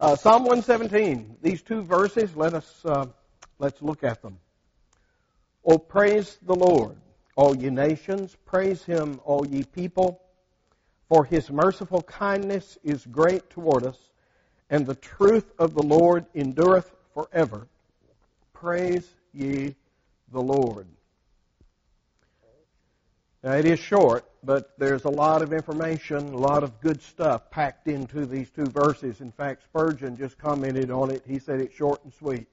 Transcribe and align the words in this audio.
Uh, 0.00 0.16
Psalm 0.16 0.44
117. 0.44 1.36
These 1.42 1.60
two 1.60 1.82
verses, 1.82 2.34
let 2.34 2.54
us 2.54 2.84
uh, 2.86 3.04
let's 3.58 3.82
look 3.82 4.02
at 4.02 4.22
them. 4.22 4.38
Oh, 5.62 5.76
praise 5.76 6.38
the 6.40 6.54
Lord, 6.54 6.96
all 7.36 7.54
ye 7.54 7.68
nations. 7.68 8.34
Praise 8.46 8.82
him, 8.82 9.20
all 9.24 9.46
ye 9.46 9.62
people. 9.62 10.22
For 11.10 11.26
his 11.26 11.50
merciful 11.50 12.00
kindness 12.00 12.78
is 12.82 13.04
great 13.04 13.50
toward 13.50 13.84
us, 13.84 13.98
and 14.70 14.86
the 14.86 14.94
truth 14.94 15.52
of 15.58 15.74
the 15.74 15.82
Lord 15.82 16.24
endureth 16.34 16.90
forever. 17.12 17.68
Praise 18.54 19.06
ye 19.34 19.74
the 20.32 20.40
Lord. 20.40 20.86
Now, 23.42 23.52
it 23.52 23.64
is 23.64 23.78
short, 23.78 24.26
but 24.44 24.72
there's 24.76 25.04
a 25.04 25.10
lot 25.10 25.40
of 25.40 25.54
information, 25.54 26.34
a 26.34 26.36
lot 26.36 26.62
of 26.62 26.78
good 26.80 27.00
stuff 27.00 27.50
packed 27.50 27.88
into 27.88 28.26
these 28.26 28.50
two 28.50 28.66
verses. 28.66 29.22
In 29.22 29.32
fact, 29.32 29.62
Spurgeon 29.62 30.16
just 30.18 30.36
commented 30.36 30.90
on 30.90 31.10
it. 31.10 31.22
He 31.26 31.38
said 31.38 31.58
it's 31.58 31.74
short 31.74 32.04
and 32.04 32.12
sweet. 32.12 32.46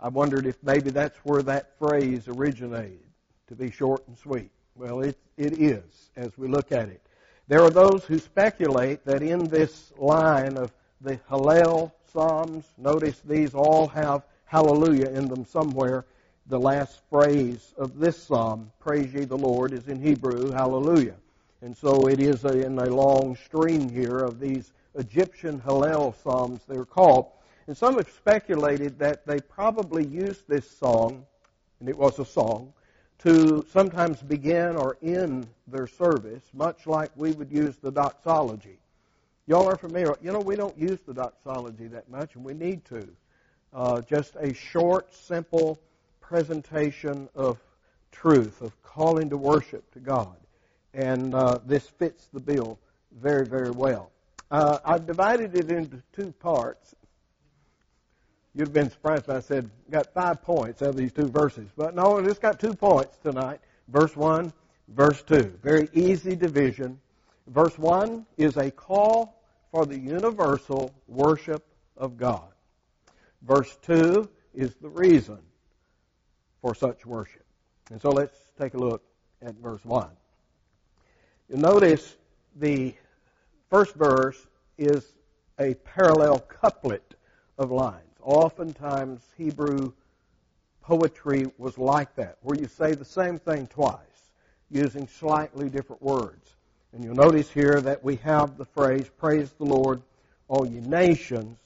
I 0.00 0.08
wondered 0.08 0.46
if 0.46 0.56
maybe 0.64 0.90
that's 0.90 1.16
where 1.18 1.42
that 1.42 1.78
phrase 1.78 2.26
originated, 2.26 2.98
to 3.46 3.54
be 3.54 3.70
short 3.70 4.02
and 4.08 4.18
sweet. 4.18 4.50
Well, 4.74 5.02
it, 5.02 5.16
it 5.36 5.60
is, 5.60 6.10
as 6.16 6.36
we 6.36 6.48
look 6.48 6.72
at 6.72 6.88
it. 6.88 7.00
There 7.46 7.62
are 7.62 7.70
those 7.70 8.04
who 8.04 8.18
speculate 8.18 9.04
that 9.04 9.22
in 9.22 9.44
this 9.44 9.92
line 9.96 10.56
of 10.56 10.72
the 11.00 11.16
Hallel 11.30 11.92
Psalms, 12.12 12.64
notice 12.76 13.20
these 13.24 13.54
all 13.54 13.86
have 13.88 14.24
hallelujah 14.46 15.10
in 15.10 15.26
them 15.26 15.44
somewhere 15.44 16.06
the 16.50 16.58
last 16.58 17.00
phrase 17.08 17.72
of 17.78 17.98
this 18.00 18.20
psalm, 18.20 18.72
praise 18.80 19.14
ye 19.14 19.24
the 19.24 19.38
Lord, 19.38 19.72
is 19.72 19.86
in 19.86 20.02
Hebrew, 20.02 20.50
hallelujah. 20.50 21.14
And 21.62 21.76
so 21.76 22.08
it 22.08 22.18
is 22.18 22.44
a, 22.44 22.66
in 22.66 22.76
a 22.76 22.86
long 22.86 23.36
string 23.36 23.88
here 23.88 24.18
of 24.18 24.40
these 24.40 24.72
Egyptian 24.96 25.60
Hallel 25.60 26.12
psalms, 26.22 26.60
they're 26.66 26.84
called. 26.84 27.26
And 27.68 27.76
some 27.76 27.96
have 27.98 28.10
speculated 28.10 28.98
that 28.98 29.24
they 29.26 29.38
probably 29.38 30.04
used 30.04 30.48
this 30.48 30.68
song, 30.68 31.24
and 31.78 31.88
it 31.88 31.96
was 31.96 32.18
a 32.18 32.24
song, 32.24 32.72
to 33.20 33.64
sometimes 33.70 34.20
begin 34.20 34.74
or 34.74 34.96
end 35.02 35.46
their 35.68 35.86
service, 35.86 36.42
much 36.52 36.88
like 36.88 37.12
we 37.14 37.30
would 37.30 37.52
use 37.52 37.76
the 37.76 37.92
doxology. 37.92 38.78
Y'all 39.46 39.68
are 39.68 39.76
familiar. 39.76 40.16
You 40.20 40.32
know, 40.32 40.40
we 40.40 40.56
don't 40.56 40.76
use 40.76 40.98
the 41.06 41.14
doxology 41.14 41.86
that 41.88 42.10
much, 42.10 42.34
and 42.34 42.44
we 42.44 42.54
need 42.54 42.84
to. 42.86 43.08
Uh, 43.72 44.00
just 44.00 44.34
a 44.40 44.52
short, 44.52 45.14
simple, 45.14 45.78
presentation 46.30 47.28
of 47.34 47.58
truth, 48.12 48.62
of 48.62 48.80
calling 48.84 49.28
to 49.28 49.36
worship 49.36 49.90
to 49.90 49.98
God. 49.98 50.36
And 50.94 51.34
uh, 51.34 51.58
this 51.66 51.88
fits 51.88 52.28
the 52.32 52.38
bill 52.38 52.78
very, 53.10 53.44
very 53.44 53.72
well. 53.72 54.12
Uh, 54.48 54.78
I've 54.84 55.08
divided 55.08 55.56
it 55.56 55.72
into 55.72 56.00
two 56.12 56.30
parts. 56.38 56.94
You'd 58.54 58.68
have 58.68 58.72
been 58.72 58.90
surprised 58.92 59.24
if 59.24 59.30
I 59.30 59.40
said, 59.40 59.70
got 59.90 60.14
five 60.14 60.40
points 60.40 60.82
out 60.82 60.90
of 60.90 60.96
these 60.96 61.12
two 61.12 61.26
verses. 61.26 61.68
But 61.76 61.96
no, 61.96 62.18
it's 62.18 62.38
got 62.38 62.60
two 62.60 62.74
points 62.74 63.18
tonight. 63.24 63.58
Verse 63.88 64.14
1, 64.14 64.52
verse 64.86 65.24
2. 65.24 65.58
Very 65.64 65.88
easy 65.94 66.36
division. 66.36 67.00
Verse 67.48 67.76
1 67.76 68.24
is 68.36 68.56
a 68.56 68.70
call 68.70 69.42
for 69.72 69.84
the 69.84 69.98
universal 69.98 70.94
worship 71.08 71.66
of 71.96 72.16
God. 72.16 72.52
Verse 73.42 73.76
2 73.82 74.28
is 74.54 74.76
the 74.76 74.88
reason 74.88 75.38
for 76.60 76.74
such 76.74 77.06
worship. 77.06 77.44
And 77.90 78.00
so 78.00 78.10
let's 78.10 78.36
take 78.58 78.74
a 78.74 78.78
look 78.78 79.02
at 79.42 79.54
verse 79.56 79.84
1. 79.84 80.08
You'll 81.48 81.60
notice 81.60 82.16
the 82.56 82.94
first 83.68 83.94
verse 83.94 84.46
is 84.78 85.12
a 85.58 85.74
parallel 85.74 86.40
couplet 86.40 87.14
of 87.58 87.70
lines. 87.70 88.04
Oftentimes, 88.22 89.22
Hebrew 89.36 89.92
poetry 90.82 91.46
was 91.58 91.78
like 91.78 92.14
that, 92.16 92.38
where 92.42 92.58
you 92.58 92.66
say 92.66 92.94
the 92.94 93.04
same 93.04 93.38
thing 93.38 93.66
twice, 93.66 93.98
using 94.70 95.06
slightly 95.06 95.68
different 95.68 96.02
words. 96.02 96.54
And 96.92 97.04
you'll 97.04 97.14
notice 97.14 97.50
here 97.50 97.80
that 97.80 98.02
we 98.02 98.16
have 98.16 98.56
the 98.56 98.64
phrase, 98.64 99.08
Praise 99.18 99.50
the 99.52 99.64
Lord, 99.64 100.02
all 100.48 100.66
ye 100.66 100.80
nations, 100.80 101.58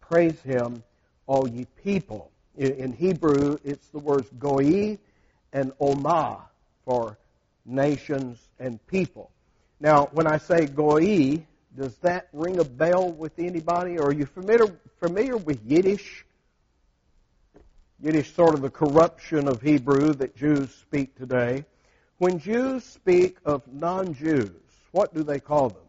praise 0.00 0.40
him, 0.40 0.82
all 1.26 1.48
ye 1.48 1.66
people. 1.82 2.30
In 2.60 2.92
Hebrew, 2.92 3.56
it's 3.64 3.88
the 3.88 4.00
words 4.00 4.28
goi 4.38 4.98
and 5.50 5.72
omah 5.78 6.42
for 6.84 7.16
nations 7.64 8.38
and 8.58 8.86
people. 8.86 9.30
Now, 9.80 10.10
when 10.12 10.26
I 10.26 10.36
say 10.36 10.66
goi, 10.66 11.42
does 11.74 11.96
that 12.02 12.28
ring 12.34 12.58
a 12.58 12.64
bell 12.64 13.12
with 13.12 13.38
anybody? 13.38 13.96
Or 13.96 14.08
are 14.08 14.12
you 14.12 14.26
familiar, 14.26 14.76
familiar 14.98 15.38
with 15.38 15.64
Yiddish? 15.64 16.26
Yiddish, 18.02 18.34
sort 18.34 18.52
of 18.52 18.60
the 18.60 18.68
corruption 18.68 19.48
of 19.48 19.62
Hebrew 19.62 20.12
that 20.12 20.36
Jews 20.36 20.68
speak 20.68 21.16
today. 21.16 21.64
When 22.18 22.38
Jews 22.38 22.84
speak 22.84 23.38
of 23.46 23.62
non 23.72 24.12
Jews, 24.12 24.52
what 24.92 25.14
do 25.14 25.22
they 25.22 25.40
call 25.40 25.70
them? 25.70 25.88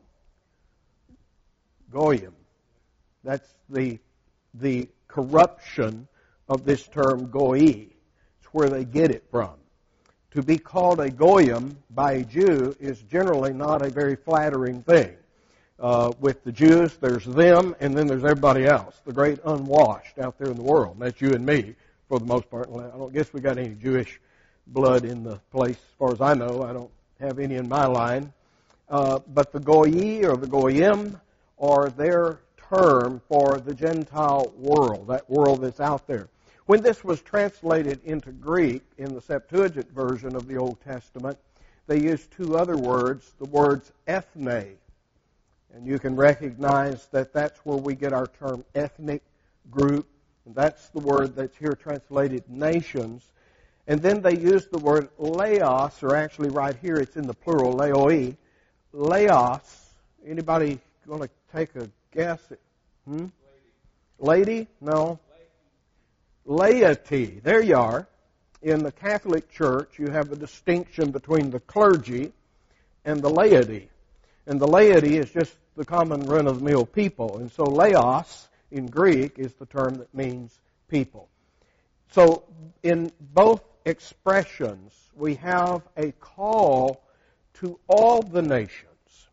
Goyim. 1.92 2.34
That's 3.26 3.53
the, 3.70 4.00
the 4.53 4.88
corruption 5.09 6.08
of 6.51 6.66
this 6.66 6.85
term 6.88 7.31
goy. 7.31 7.57
It's 7.59 8.47
where 8.51 8.69
they 8.69 8.84
get 8.84 9.09
it 9.09 9.23
from. 9.31 9.53
To 10.31 10.44
be 10.44 10.57
called 10.57 11.00
a 11.00 11.09
goyim 11.09 11.78
by 11.89 12.13
a 12.13 12.23
Jew 12.23 12.75
is 12.78 13.01
generally 13.03 13.53
not 13.53 13.81
a 13.81 13.89
very 13.89 14.17
flattering 14.17 14.84
thing. 14.84 15.16
Uh, 15.79 16.11
with 16.19 16.44
the 16.44 16.51
Jews, 16.51 16.95
there's 17.00 17.25
them, 17.25 17.73
and 17.79 17.97
then 17.97 18.06
there's 18.06 18.25
everybody 18.25 18.66
else, 18.66 19.00
the 19.06 19.13
great 19.13 19.40
unwashed 19.45 20.19
out 20.19 20.38
there 20.38 20.51
in 20.51 20.57
the 20.57 20.61
world. 20.61 20.95
And 20.95 21.01
that's 21.01 21.22
you 21.22 21.31
and 21.31 21.45
me, 21.45 21.75
for 22.09 22.19
the 22.19 22.25
most 22.25 22.50
part. 22.51 22.69
I 22.69 22.97
don't 22.97 23.13
guess 23.13 23.31
we 23.34 23.40
got 23.40 23.57
any 23.57 23.73
Jewish 23.75 24.19
blood 24.67 25.06
in 25.06 25.23
the 25.23 25.38
place, 25.51 25.78
as 25.78 25.95
far 25.97 26.11
as 26.11 26.22
I 26.22 26.34
know. 26.34 26.63
I 26.63 26.73
don't 26.73 26.91
have 27.22 27.40
any 27.40 27.56
in 27.56 27.67
my 27.69 27.85
line. 27.85 28.31
Uh, 28.90 29.19
but 29.34 29.53
the 29.53 29.59
goyi 29.59 30.25
or 30.25 30.35
the 30.35 30.47
goyim 30.47 31.19
are 31.57 31.90
their 31.90 32.40
term 32.73 33.22
for 33.28 33.57
the 33.59 33.73
Gentile 33.73 34.53
world, 34.57 35.07
that 35.07 35.29
world 35.29 35.61
that's 35.61 35.79
out 35.79 36.07
there. 36.07 36.28
When 36.72 36.82
this 36.82 37.04
was 37.04 37.22
translated 37.22 38.00
into 38.06 38.32
Greek 38.32 38.84
in 38.98 39.14
the 39.14 39.20
Septuagint 39.20 39.92
version 39.92 40.38
of 40.38 40.48
the 40.48 40.56
Old 40.56 40.80
Testament, 40.80 41.38
they 41.86 42.00
used 42.00 42.32
two 42.32 42.56
other 42.56 42.78
words, 42.78 43.34
the 43.40 43.46
words 43.50 43.92
ethne. 44.08 44.78
And 45.74 45.86
you 45.86 46.00
can 46.00 46.16
recognize 46.16 47.08
that 47.08 47.34
that's 47.34 47.59
where 47.66 47.76
we 47.78 47.94
get 47.94 48.14
our 48.14 48.28
term 48.28 48.64
ethnic 48.74 49.22
group. 49.70 50.08
And 50.46 50.56
that's 50.56 50.88
the 50.88 51.02
word 51.02 51.36
that's 51.36 51.58
here 51.58 51.74
translated 51.74 52.50
nations. 52.50 53.28
And 53.88 54.02
then 54.02 54.22
they 54.22 54.38
used 54.38 54.72
the 54.72 54.80
word 54.80 55.09
laos, 55.18 56.02
or 56.02 56.16
actually 56.16 56.52
right 56.52 56.78
here 56.82 56.96
it's 56.96 57.18
in 57.18 57.28
the 57.28 57.34
plural, 57.34 57.74
laoi. 57.74 58.38
Laos. 58.94 59.90
Anybody 60.26 60.80
going 61.06 61.20
to 61.20 61.30
take 61.53 61.76
a 61.76 61.90
guess? 62.14 62.40
Hmm? 63.03 63.26
Lady? 64.20 64.46
Lady? 64.46 64.68
No 64.80 65.20
laity. 66.46 67.40
There 67.44 67.62
you 67.62 67.78
are. 67.78 68.07
In 68.62 68.84
the 68.84 68.91
Catholic 68.91 69.50
Church, 69.52 69.97
you 69.97 70.12
have 70.12 70.31
a 70.31 70.35
distinction 70.35 71.12
between 71.12 71.50
the 71.50 71.59
clergy 71.59 72.31
and 73.03 73.22
the 73.22 73.29
laity. 73.29 73.90
And 74.46 74.59
the 74.59 74.68
laity 74.68 75.18
is 75.18 75.31
just 75.31 75.56
the 75.75 75.85
common 75.85 76.22
run 76.22 76.47
of 76.47 76.59
the 76.59 76.66
mill 76.66 76.85
people. 76.85 77.38
And 77.38 77.52
so 77.52 77.63
laos 77.63 78.47
in 78.69 78.88
Greek 78.88 79.40
is 79.40 79.53
the 79.53 79.66
term 79.66 79.96
that 79.96 80.13
means 80.13 80.57
people. 80.90 81.28
So 82.12 82.44
in 82.84 83.12
both 83.19 83.63
expressions, 83.85 84.94
we 85.16 85.35
have 85.35 85.81
a 85.97 86.12
call 86.13 87.02
to 87.56 87.79
all 87.88 88.22
the 88.22 88.41
nations, 88.41 89.28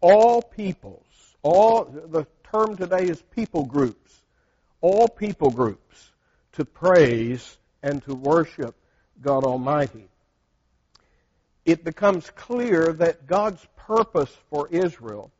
all 0.00 0.42
peoples. 0.42 0.98
All 1.42 1.84
the 1.84 2.26
term 2.52 2.76
today 2.76 3.08
is 3.08 3.20
people 3.20 3.64
groups. 3.64 4.20
All 4.80 5.08
people 5.08 5.50
groups 5.50 6.11
to 6.52 6.64
praise 6.64 7.56
and 7.82 8.02
to 8.04 8.14
worship 8.14 8.74
God 9.20 9.44
Almighty. 9.44 10.08
It 11.64 11.84
becomes 11.84 12.28
clear 12.30 12.92
that 12.94 13.26
God's 13.26 13.64
purpose 13.76 14.34
for 14.50 14.68
Israel 14.68 15.30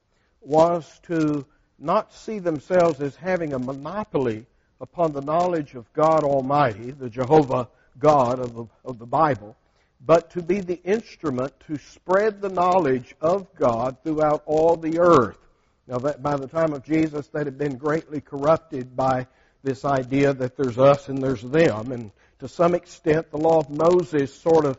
was 0.41 1.01
to 1.05 1.45
not 1.79 2.13
see 2.13 2.39
themselves 2.39 3.01
as 3.01 3.17
having 3.17 3.53
a 3.53 3.59
monopoly 3.59 4.47
upon 4.81 5.13
the 5.13 5.21
knowledge 5.21 5.75
of 5.75 5.93
God 5.93 6.25
Almighty, 6.25 6.91
the 6.93 7.11
Jehovah 7.11 7.69
God 7.99 8.39
of 8.39 8.55
the, 8.55 8.67
of 8.85 8.99
the 8.99 9.07
Bible, 9.07 9.57
but 10.05 10.31
to 10.31 10.43
be 10.43 10.61
the 10.61 10.81
instrument 10.83 11.53
to 11.67 11.79
spread 11.79 12.41
the 12.41 12.49
knowledge 12.49 13.15
of 13.21 13.53
God 13.55 13.97
throughout 14.03 14.43
all 14.47 14.77
the 14.77 14.99
earth. 14.99 15.39
Now, 15.87 15.99
that 15.99 16.23
by 16.23 16.37
the 16.37 16.47
time 16.47 16.73
of 16.73 16.85
Jesus, 16.85 17.29
that 17.29 17.47
had 17.47 17.59
been 17.59 17.77
greatly 17.77 18.21
corrupted 18.21 18.97
by 18.97 19.27
this 19.63 19.85
idea 19.85 20.33
that 20.35 20.57
there's 20.57 20.79
us 20.79 21.09
and 21.09 21.23
there's 21.23 21.43
them. 21.43 21.93
And 21.93 22.11
to 22.41 22.49
some 22.49 22.75
extent, 22.75 23.31
the 23.31 23.39
law 23.39 23.59
of 23.59 23.71
Moses 23.71 24.35
sort 24.35 24.65
of 24.65 24.79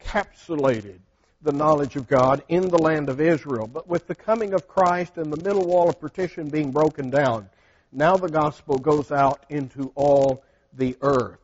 capsulated 0.00 1.00
the 1.42 1.52
knowledge 1.52 1.96
of 1.96 2.08
God 2.08 2.42
in 2.48 2.68
the 2.68 2.78
land 2.78 3.08
of 3.08 3.20
Israel. 3.20 3.66
But 3.66 3.86
with 3.86 4.06
the 4.06 4.14
coming 4.14 4.52
of 4.52 4.66
Christ 4.66 5.16
and 5.16 5.32
the 5.32 5.42
middle 5.42 5.64
wall 5.64 5.88
of 5.88 6.00
partition 6.00 6.48
being 6.48 6.72
broken 6.72 7.10
down, 7.10 7.48
Now 7.92 8.16
the 8.16 8.28
gospel 8.28 8.78
goes 8.78 9.10
out 9.10 9.44
into 9.48 9.92
all 9.94 10.44
the 10.74 10.96
earth. 11.00 11.38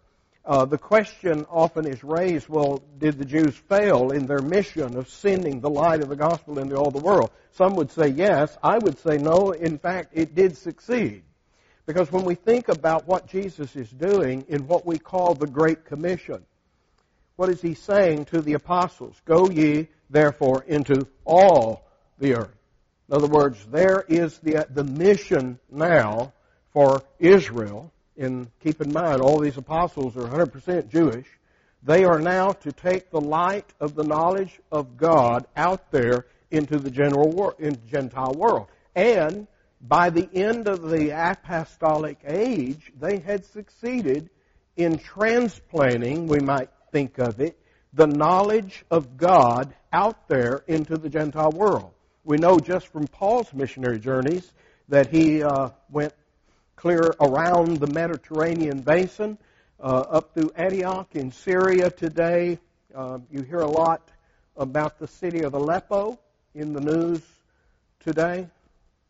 Uh, 0.45 0.65
the 0.65 0.79
question 0.79 1.47
often 1.49 1.87
is 1.87 2.03
raised, 2.03 2.49
well, 2.49 2.83
did 2.99 3.17
the 3.17 3.25
Jews 3.25 3.55
fail 3.55 4.11
in 4.11 4.27
their 4.27 4.41
mission 4.41 4.97
of 4.97 5.09
sending 5.09 5.61
the 5.61 5.71
light 5.71 6.03
of 6.03 6.09
the 6.09 6.17
gospel 6.17 6.59
into 6.59 6.75
all 6.75 6.91
the 6.91 6.99
world? 6.99 7.31
Some 7.53 7.77
would 7.77 7.93
say 7.93 8.09
yes. 8.09 8.57
I 8.63 8.79
would 8.79 8.99
say 8.99 9.19
no. 9.19 9.53
In 9.53 9.79
fact, 9.79 10.11
it 10.15 10.35
did 10.35 10.57
succeed. 10.57 11.23
Because 11.87 12.13
when 12.13 12.25
we 12.25 12.35
think 12.35 12.69
about 12.69 13.07
what 13.07 13.27
Jesus 13.27 13.75
is 13.75 13.91
doing 13.91 14.45
in 14.49 14.67
what 14.69 14.87
we 14.87 14.99
call 14.99 15.35
the 15.35 15.47
Great 15.47 15.85
Commission, 15.85 16.45
what 17.37 17.49
is 17.49 17.61
he 17.61 17.75
saying 17.75 18.27
to 18.27 18.41
the 18.41 18.53
apostles? 18.53 19.21
Go 19.25 19.51
ye, 19.51 19.89
therefore, 20.11 20.65
into 20.67 21.07
all 21.25 21.85
the 22.19 22.37
earth. 22.37 22.55
In 23.09 23.17
other 23.17 23.27
words, 23.27 23.59
there 23.67 24.05
is 24.09 24.39
the, 24.39 24.67
the 24.71 24.85
mission 24.85 25.59
now 25.71 26.33
for 26.73 27.03
Israel. 27.19 27.93
And 28.17 28.49
keep 28.63 28.81
in 28.81 28.93
mind, 28.93 29.21
all 29.21 29.41
these 29.41 29.57
apostles 29.57 30.17
are 30.17 30.29
100% 30.29 30.89
Jewish. 30.89 31.27
They 31.83 32.05
are 32.05 32.21
now 32.21 32.53
to 32.53 32.71
take 32.71 33.11
the 33.11 33.21
light 33.21 33.67
of 33.81 33.95
the 33.95 34.05
knowledge 34.05 34.61
of 34.71 34.97
God 34.97 35.47
out 35.57 35.91
there 35.91 36.27
into 36.51 36.79
the 36.79 36.91
general 36.91 37.31
wor- 37.31 37.57
in 37.59 37.77
Gentile 37.91 38.35
world. 38.35 38.69
And 38.95 39.49
by 39.83 40.11
the 40.11 40.29
end 40.33 40.69
of 40.69 40.89
the 40.89 41.11
apostolic 41.11 42.19
age, 42.25 42.93
they 43.01 43.19
had 43.19 43.45
succeeded 43.47 44.31
in 44.77 44.99
transplanting, 44.99 46.29
we 46.29 46.39
might 46.39 46.71
think 46.93 47.19
of 47.19 47.41
it, 47.41 47.59
the 47.93 48.07
knowledge 48.07 48.85
of 48.91 49.17
God 49.17 49.75
out 49.93 50.29
there 50.29 50.63
into 50.67 50.97
the 50.97 51.09
Gentile 51.09 51.51
world. 51.51 51.93
We 52.25 52.39
know 52.39 52.59
just 52.59 52.87
from 52.87 53.09
Paul's 53.09 53.53
missionary 53.53 53.99
journeys 53.99 54.51
that 54.89 55.09
he 55.11 55.43
uh, 55.43 55.71
went 55.91 56.15
clear 56.77 57.13
around 57.21 57.79
the 57.79 57.89
Mediterranean 57.89 58.81
basin 58.81 59.37
uh, 59.81 59.87
up 59.87 60.33
through 60.33 60.53
Antioch 60.55 61.09
in 61.15 61.33
Syria 61.33 61.91
today. 61.91 62.59
Uh, 62.95 63.19
you 63.31 63.43
hear 63.43 63.59
a 63.59 63.71
lot 63.71 64.09
about 64.57 64.99
the 64.99 65.09
city 65.09 65.43
of 65.43 65.55
Aleppo 65.55 66.19
in 66.55 66.73
the 66.73 66.81
news 66.81 67.21
today. 68.01 68.47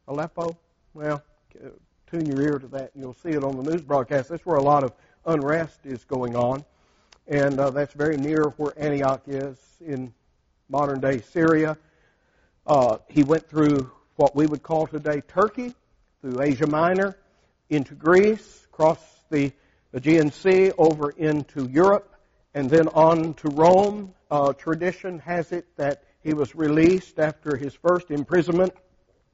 Aleppo? 0.08 0.56
Well, 0.94 1.22
tune 2.10 2.26
your 2.26 2.40
ear 2.42 2.58
to 2.58 2.66
that 2.68 2.90
and 2.94 3.02
you'll 3.02 3.14
see 3.14 3.30
it 3.30 3.44
on 3.44 3.56
the 3.56 3.70
news 3.70 3.82
broadcast. 3.82 4.28
That's 4.28 4.44
where 4.44 4.56
a 4.56 4.62
lot 4.62 4.84
of 4.84 4.92
unrest 5.24 5.80
is 5.84 6.04
going 6.04 6.36
on. 6.36 6.64
And 7.28 7.58
uh, 7.58 7.70
that's 7.70 7.94
very 7.94 8.16
near 8.16 8.44
where 8.56 8.72
Antioch 8.76 9.22
is 9.26 9.56
in 9.80 10.12
modern 10.68 11.00
day 11.00 11.20
Syria. 11.20 11.76
Uh, 12.66 12.98
he 13.08 13.22
went 13.22 13.48
through 13.48 13.90
what 14.16 14.34
we 14.34 14.46
would 14.46 14.62
call 14.62 14.86
today 14.86 15.22
Turkey, 15.28 15.74
through 16.20 16.42
Asia 16.42 16.66
Minor, 16.66 17.16
into 17.70 17.94
Greece, 17.94 18.66
across 18.66 18.98
the 19.30 19.52
Aegean 19.92 20.30
Sea, 20.30 20.72
over 20.78 21.10
into 21.10 21.68
Europe, 21.68 22.14
and 22.54 22.68
then 22.68 22.88
on 22.88 23.34
to 23.34 23.48
Rome. 23.48 24.14
Uh, 24.30 24.52
tradition 24.52 25.18
has 25.20 25.52
it 25.52 25.66
that 25.76 26.04
he 26.22 26.34
was 26.34 26.54
released 26.54 27.18
after 27.18 27.56
his 27.56 27.74
first 27.74 28.10
imprisonment 28.10 28.72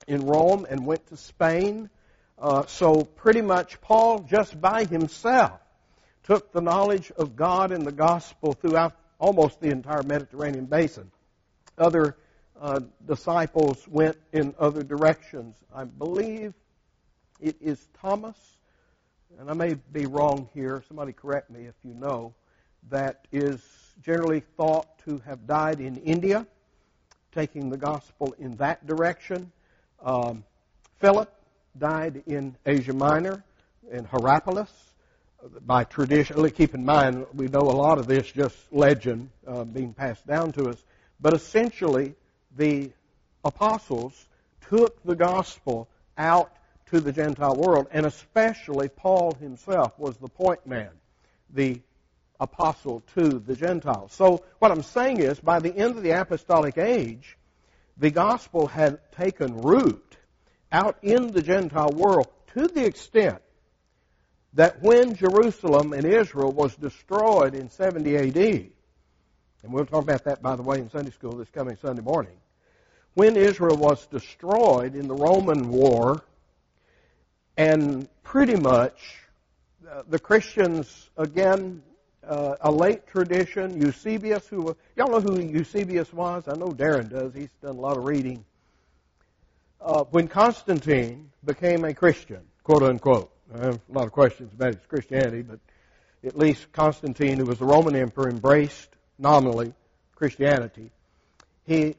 in 0.08 0.26
Rome 0.26 0.66
and 0.68 0.84
went 0.84 1.06
to 1.08 1.16
Spain. 1.16 1.90
Uh, 2.38 2.66
so 2.66 3.02
pretty 3.04 3.42
much 3.42 3.80
Paul, 3.80 4.20
just 4.20 4.60
by 4.60 4.84
himself, 4.84 5.60
took 6.24 6.52
the 6.52 6.60
knowledge 6.60 7.12
of 7.12 7.36
God 7.36 7.72
and 7.72 7.86
the 7.86 7.92
gospel 7.92 8.54
throughout 8.54 8.94
almost 9.18 9.60
the 9.60 9.68
entire 9.68 10.02
Mediterranean 10.02 10.66
basin. 10.66 11.10
Other 11.76 12.16
uh, 12.60 12.80
disciples 13.06 13.86
went 13.86 14.16
in 14.32 14.54
other 14.58 14.82
directions. 14.82 15.56
I 15.74 15.84
believe 15.84 16.54
it 17.40 17.56
is 17.60 17.86
Thomas, 18.00 18.36
and 19.38 19.50
I 19.50 19.54
may 19.54 19.74
be 19.92 20.06
wrong 20.06 20.48
here. 20.54 20.82
Somebody 20.88 21.12
correct 21.12 21.50
me 21.50 21.66
if 21.66 21.74
you 21.84 21.94
know. 21.94 22.34
That 22.90 23.26
is 23.32 23.60
generally 24.02 24.40
thought 24.56 24.86
to 25.04 25.18
have 25.26 25.46
died 25.46 25.80
in 25.80 25.96
India, 25.96 26.46
taking 27.32 27.68
the 27.68 27.76
gospel 27.76 28.34
in 28.38 28.56
that 28.56 28.86
direction. 28.86 29.52
Um, 30.02 30.44
Philip 31.00 31.32
died 31.78 32.22
in 32.26 32.56
Asia 32.64 32.92
Minor, 32.92 33.42
in 33.90 34.04
Hierapolis. 34.04 34.70
By 35.64 35.84
tradition, 35.84 36.48
keep 36.50 36.74
in 36.74 36.84
mind, 36.84 37.26
we 37.34 37.46
know 37.46 37.60
a 37.60 37.76
lot 37.76 37.98
of 37.98 38.06
this 38.06 38.30
just 38.30 38.56
legend 38.72 39.30
uh, 39.46 39.64
being 39.64 39.92
passed 39.92 40.26
down 40.26 40.52
to 40.52 40.70
us. 40.70 40.82
But 41.20 41.34
essentially, 41.34 42.14
the 42.56 42.90
apostles 43.44 44.26
took 44.68 45.02
the 45.04 45.14
gospel 45.14 45.88
out 46.16 46.52
to 46.90 47.00
the 47.00 47.12
Gentile 47.12 47.54
world, 47.54 47.86
and 47.92 48.04
especially 48.06 48.88
Paul 48.88 49.34
himself 49.40 49.96
was 49.98 50.16
the 50.16 50.28
point 50.28 50.66
man, 50.66 50.90
the 51.54 51.80
apostle 52.40 53.02
to 53.14 53.38
the 53.38 53.54
Gentiles. 53.54 54.12
So 54.12 54.44
what 54.58 54.70
I'm 54.70 54.82
saying 54.82 55.20
is, 55.20 55.38
by 55.38 55.60
the 55.60 55.74
end 55.74 55.96
of 55.96 56.02
the 56.02 56.10
apostolic 56.10 56.78
age, 56.78 57.37
the 57.98 58.10
gospel 58.10 58.66
had 58.66 59.00
taken 59.12 59.60
root 59.60 60.16
out 60.70 60.98
in 61.02 61.32
the 61.32 61.42
Gentile 61.42 61.90
world 61.90 62.28
to 62.54 62.68
the 62.68 62.84
extent 62.84 63.42
that 64.54 64.82
when 64.82 65.14
Jerusalem 65.14 65.92
and 65.92 66.04
Israel 66.04 66.52
was 66.52 66.74
destroyed 66.76 67.54
in 67.54 67.70
70 67.70 68.16
AD, 68.16 68.36
and 68.36 69.72
we'll 69.72 69.86
talk 69.86 70.02
about 70.02 70.24
that, 70.24 70.40
by 70.40 70.56
the 70.56 70.62
way, 70.62 70.78
in 70.78 70.90
Sunday 70.90 71.10
school 71.10 71.32
this 71.32 71.50
coming 71.50 71.76
Sunday 71.82 72.02
morning. 72.02 72.36
When 73.14 73.36
Israel 73.36 73.76
was 73.76 74.06
destroyed 74.06 74.94
in 74.94 75.08
the 75.08 75.14
Roman 75.14 75.68
war, 75.70 76.22
and 77.56 78.08
pretty 78.22 78.54
much 78.54 79.18
uh, 79.90 80.02
the 80.08 80.18
Christians, 80.18 81.10
again, 81.16 81.82
uh, 82.28 82.56
a 82.60 82.70
late 82.70 83.06
tradition, 83.06 83.80
Eusebius, 83.80 84.46
who, 84.46 84.76
y'all 84.96 85.08
know 85.08 85.20
who 85.20 85.40
Eusebius 85.40 86.12
was? 86.12 86.44
I 86.46 86.56
know 86.56 86.68
Darren 86.68 87.08
does. 87.08 87.34
He's 87.34 87.48
done 87.62 87.76
a 87.76 87.80
lot 87.80 87.96
of 87.96 88.04
reading. 88.04 88.44
Uh, 89.80 90.04
when 90.04 90.28
Constantine 90.28 91.30
became 91.44 91.84
a 91.84 91.94
Christian, 91.94 92.40
quote 92.62 92.82
unquote, 92.82 93.32
I 93.54 93.64
have 93.64 93.80
a 93.88 93.92
lot 93.92 94.04
of 94.04 94.12
questions 94.12 94.52
about 94.52 94.74
his 94.74 94.84
Christianity, 94.86 95.42
but 95.42 95.58
at 96.22 96.36
least 96.36 96.70
Constantine, 96.72 97.38
who 97.38 97.46
was 97.46 97.58
the 97.58 97.64
Roman 97.64 97.96
emperor, 97.96 98.28
embraced 98.28 98.90
nominally 99.18 99.72
Christianity, 100.14 100.90
he 101.64 101.96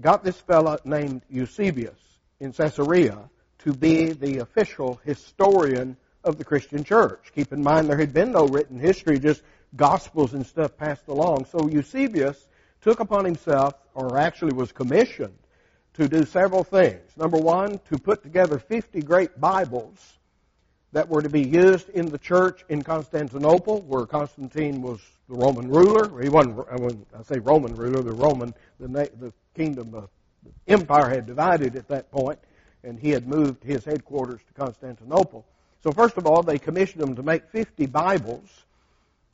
got 0.00 0.22
this 0.22 0.36
fellow 0.36 0.78
named 0.84 1.22
Eusebius 1.28 1.98
in 2.38 2.52
Caesarea 2.52 3.30
to 3.60 3.72
be 3.72 4.12
the 4.12 4.38
official 4.38 5.00
historian 5.04 5.96
of 6.22 6.38
the 6.38 6.44
Christian 6.44 6.84
church. 6.84 7.32
Keep 7.34 7.52
in 7.52 7.62
mind 7.62 7.88
there 7.88 7.98
had 7.98 8.12
been 8.12 8.32
no 8.32 8.46
written 8.46 8.78
history, 8.78 9.18
just 9.18 9.42
gospels 9.76 10.34
and 10.34 10.46
stuff 10.46 10.76
passed 10.76 11.08
along. 11.08 11.46
So 11.46 11.68
Eusebius 11.68 12.46
took 12.80 13.00
upon 13.00 13.24
himself, 13.24 13.74
or 13.94 14.18
actually 14.18 14.52
was 14.52 14.72
commissioned, 14.72 15.38
to 15.94 16.08
do 16.08 16.24
several 16.24 16.64
things. 16.64 17.02
Number 17.16 17.38
one, 17.38 17.78
to 17.90 17.98
put 17.98 18.22
together 18.22 18.58
50 18.58 19.02
great 19.02 19.38
Bibles 19.40 20.18
that 20.92 21.08
were 21.08 21.22
to 21.22 21.28
be 21.28 21.42
used 21.42 21.88
in 21.90 22.06
the 22.06 22.18
church 22.18 22.64
in 22.68 22.82
Constantinople, 22.82 23.82
where 23.82 24.04
Constantine 24.04 24.82
was 24.82 25.00
the 25.28 25.36
Roman 25.36 25.68
ruler. 25.68 26.20
He 26.22 26.28
wasn't, 26.28 26.56
when 26.56 27.06
I 27.18 27.22
say 27.22 27.38
Roman 27.38 27.74
ruler, 27.74 28.02
the 28.02 28.12
Roman, 28.12 28.54
the, 28.78 28.88
the 28.88 29.32
kingdom, 29.54 29.94
of, 29.94 30.08
the 30.42 30.72
empire 30.72 31.08
had 31.08 31.26
divided 31.26 31.76
at 31.76 31.88
that 31.88 32.10
point, 32.10 32.38
and 32.84 32.98
he 32.98 33.10
had 33.10 33.26
moved 33.26 33.62
his 33.62 33.84
headquarters 33.84 34.40
to 34.48 34.52
Constantinople. 34.54 35.46
So 35.82 35.92
first 35.92 36.16
of 36.16 36.26
all, 36.26 36.42
they 36.42 36.58
commissioned 36.58 37.02
him 37.02 37.16
to 37.16 37.22
make 37.22 37.48
50 37.50 37.86
Bibles, 37.86 38.61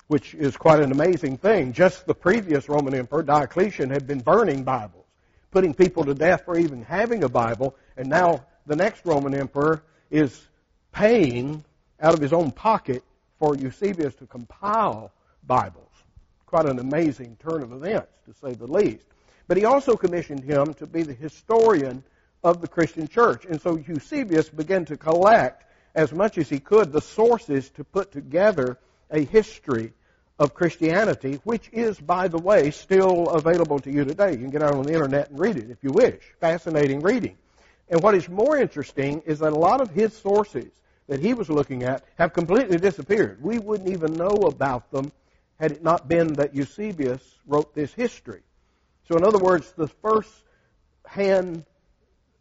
which 0.08 0.34
is 0.34 0.56
quite 0.56 0.80
an 0.80 0.90
amazing 0.90 1.36
thing. 1.36 1.72
Just 1.72 2.06
the 2.06 2.14
previous 2.14 2.68
Roman 2.68 2.94
emperor, 2.94 3.22
Diocletian, 3.22 3.90
had 3.90 4.06
been 4.06 4.20
burning 4.20 4.64
Bibles, 4.64 5.04
putting 5.50 5.74
people 5.74 6.04
to 6.04 6.14
death 6.14 6.44
for 6.44 6.58
even 6.58 6.82
having 6.82 7.22
a 7.24 7.28
Bible, 7.28 7.76
and 7.96 8.08
now 8.08 8.44
the 8.66 8.76
next 8.76 9.04
Roman 9.04 9.34
emperor 9.34 9.82
is 10.10 10.48
paying 10.92 11.62
out 12.00 12.14
of 12.14 12.20
his 12.20 12.32
own 12.32 12.50
pocket 12.50 13.04
for 13.38 13.54
Eusebius 13.54 14.14
to 14.16 14.26
compile 14.26 15.12
Bibles. 15.46 15.84
Quite 16.46 16.66
an 16.66 16.78
amazing 16.78 17.36
turn 17.38 17.62
of 17.62 17.72
events, 17.72 18.12
to 18.26 18.34
say 18.34 18.54
the 18.54 18.66
least. 18.66 19.04
But 19.46 19.58
he 19.58 19.64
also 19.66 19.94
commissioned 19.94 20.42
him 20.42 20.74
to 20.74 20.86
be 20.86 21.02
the 21.02 21.14
historian 21.14 22.02
of 22.42 22.60
the 22.60 22.68
Christian 22.68 23.08
church. 23.08 23.44
And 23.44 23.60
so 23.60 23.76
Eusebius 23.76 24.48
began 24.48 24.84
to 24.86 24.96
collect 24.96 25.64
as 25.94 26.12
much 26.12 26.38
as 26.38 26.48
he 26.48 26.60
could 26.60 26.92
the 26.92 27.00
sources 27.00 27.68
to 27.70 27.84
put 27.84 28.12
together 28.12 28.78
a 29.10 29.24
history 29.24 29.92
of 30.38 30.54
Christianity, 30.54 31.40
which 31.45 31.68
is, 31.73 31.99
by 31.99 32.28
the 32.28 32.38
way, 32.38 32.71
still 32.71 33.28
available 33.28 33.78
to 33.80 33.90
you 33.90 34.04
today. 34.04 34.33
You 34.33 34.38
can 34.38 34.50
get 34.50 34.62
out 34.62 34.75
on 34.75 34.85
the 34.85 34.92
internet 34.92 35.30
and 35.30 35.38
read 35.38 35.57
it 35.57 35.71
if 35.71 35.78
you 35.83 35.90
wish. 35.92 36.23
Fascinating 36.40 37.00
reading. 37.00 37.37
And 37.88 38.02
what 38.02 38.14
is 38.14 38.28
more 38.28 38.57
interesting 38.57 39.23
is 39.26 39.40
that 39.40 39.52
a 39.52 39.59
lot 39.59 39.80
of 39.80 39.90
his 39.90 40.16
sources 40.16 40.71
that 41.09 41.21
he 41.21 41.35
was 41.35 41.49
looking 41.49 41.83
at 41.83 42.04
have 42.18 42.33
completely 42.35 42.78
disappeared. 42.78 43.42
We 43.42 43.59
wouldn't 43.59 43.88
even 43.88 44.12
know 44.12 44.28
about 44.28 44.90
them 44.92 45.11
had 45.59 45.73
it 45.73 45.83
not 45.83 46.07
been 46.07 46.35
that 46.35 46.54
Eusebius 46.54 47.23
wrote 47.47 47.75
this 47.75 47.92
history. 47.92 48.42
So, 49.09 49.16
in 49.16 49.25
other 49.25 49.38
words, 49.38 49.73
the 49.73 49.88
first 49.88 50.30
hand 51.07 51.64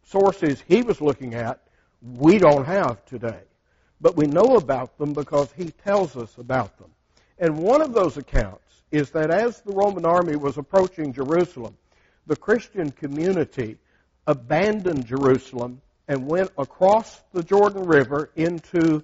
sources 0.04 0.62
he 0.68 0.82
was 0.82 1.00
looking 1.00 1.34
at, 1.34 1.60
we 2.00 2.38
don't 2.38 2.66
have 2.66 3.04
today. 3.06 3.40
but 4.00 4.16
we 4.16 4.26
know 4.26 4.56
about 4.56 4.96
them 4.98 5.12
because 5.12 5.50
he 5.56 5.70
tells 5.70 6.16
us 6.16 6.36
about 6.38 6.78
them. 6.78 6.90
And 7.38 7.58
one 7.58 7.82
of 7.82 7.92
those 7.92 8.16
accounts 8.16 8.64
is 8.90 9.10
that 9.10 9.30
as 9.30 9.60
the 9.60 9.72
Roman 9.72 10.04
army 10.04 10.36
was 10.36 10.58
approaching 10.58 11.12
Jerusalem, 11.12 11.76
the 12.26 12.36
Christian 12.36 12.90
community 12.90 13.78
abandoned 14.26 15.06
Jerusalem 15.06 15.80
and 16.08 16.26
went 16.26 16.50
across 16.58 17.20
the 17.32 17.42
Jordan 17.42 17.84
River 17.84 18.30
into 18.34 19.02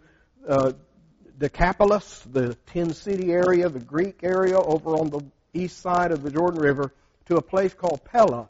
uh, 0.49 0.73
Decapolis, 1.39 2.21
the 2.33 2.55
ten 2.67 2.93
city 2.93 3.33
area, 3.33 3.69
the 3.69 3.81
Greek 3.81 4.21
area 4.23 4.59
over 4.59 4.91
on 4.91 5.11
the 5.11 5.25
east 5.53 5.81
side 5.81 6.11
of 6.11 6.23
the 6.23 6.31
Jordan 6.31 6.61
River, 6.61 6.93
to 7.27 7.37
a 7.37 7.43
place 7.43 7.73
called 7.73 8.05
Pella, 8.05 8.49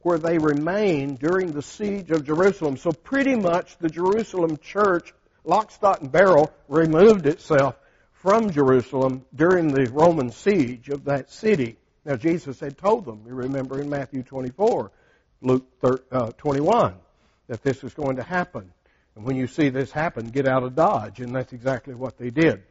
where 0.00 0.18
they 0.18 0.38
remained 0.38 1.18
during 1.18 1.52
the 1.52 1.62
siege 1.62 2.10
of 2.10 2.24
Jerusalem. 2.24 2.76
So 2.76 2.92
pretty 2.92 3.34
much 3.34 3.76
the 3.78 3.88
Jerusalem 3.88 4.56
church, 4.58 5.12
lock, 5.44 5.70
stock, 5.70 6.00
and 6.00 6.12
barrel, 6.12 6.52
removed 6.68 7.26
itself 7.26 7.76
from 8.26 8.50
Jerusalem 8.50 9.24
during 9.36 9.68
the 9.68 9.88
Roman 9.92 10.32
siege 10.32 10.88
of 10.88 11.04
that 11.04 11.30
city. 11.30 11.76
Now 12.04 12.16
Jesus 12.16 12.58
had 12.58 12.76
told 12.76 13.04
them, 13.04 13.22
you 13.24 13.34
remember 13.34 13.80
in 13.80 13.88
Matthew 13.88 14.24
24, 14.24 14.90
Luke 15.42 15.64
uh, 16.10 16.32
21, 16.32 16.96
that 17.46 17.62
this 17.62 17.84
was 17.84 17.94
going 17.94 18.16
to 18.16 18.24
happen. 18.24 18.72
And 19.14 19.24
when 19.24 19.36
you 19.36 19.46
see 19.46 19.68
this 19.68 19.92
happen, 19.92 20.30
get 20.30 20.48
out 20.48 20.64
of 20.64 20.74
Dodge. 20.74 21.20
And 21.20 21.32
that's 21.36 21.52
exactly 21.52 21.94
what 21.94 22.18
they 22.18 22.30
did. 22.30 22.64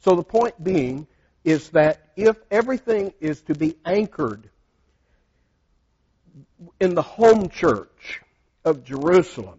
So 0.00 0.14
the 0.14 0.22
point 0.22 0.62
being 0.62 1.06
is 1.42 1.70
that 1.70 2.10
if 2.14 2.36
everything 2.50 3.14
is 3.18 3.40
to 3.44 3.54
be 3.54 3.78
anchored 3.86 4.50
in 6.78 6.94
the 6.94 7.00
home 7.00 7.48
church 7.48 8.20
of 8.62 8.84
Jerusalem, 8.84 9.58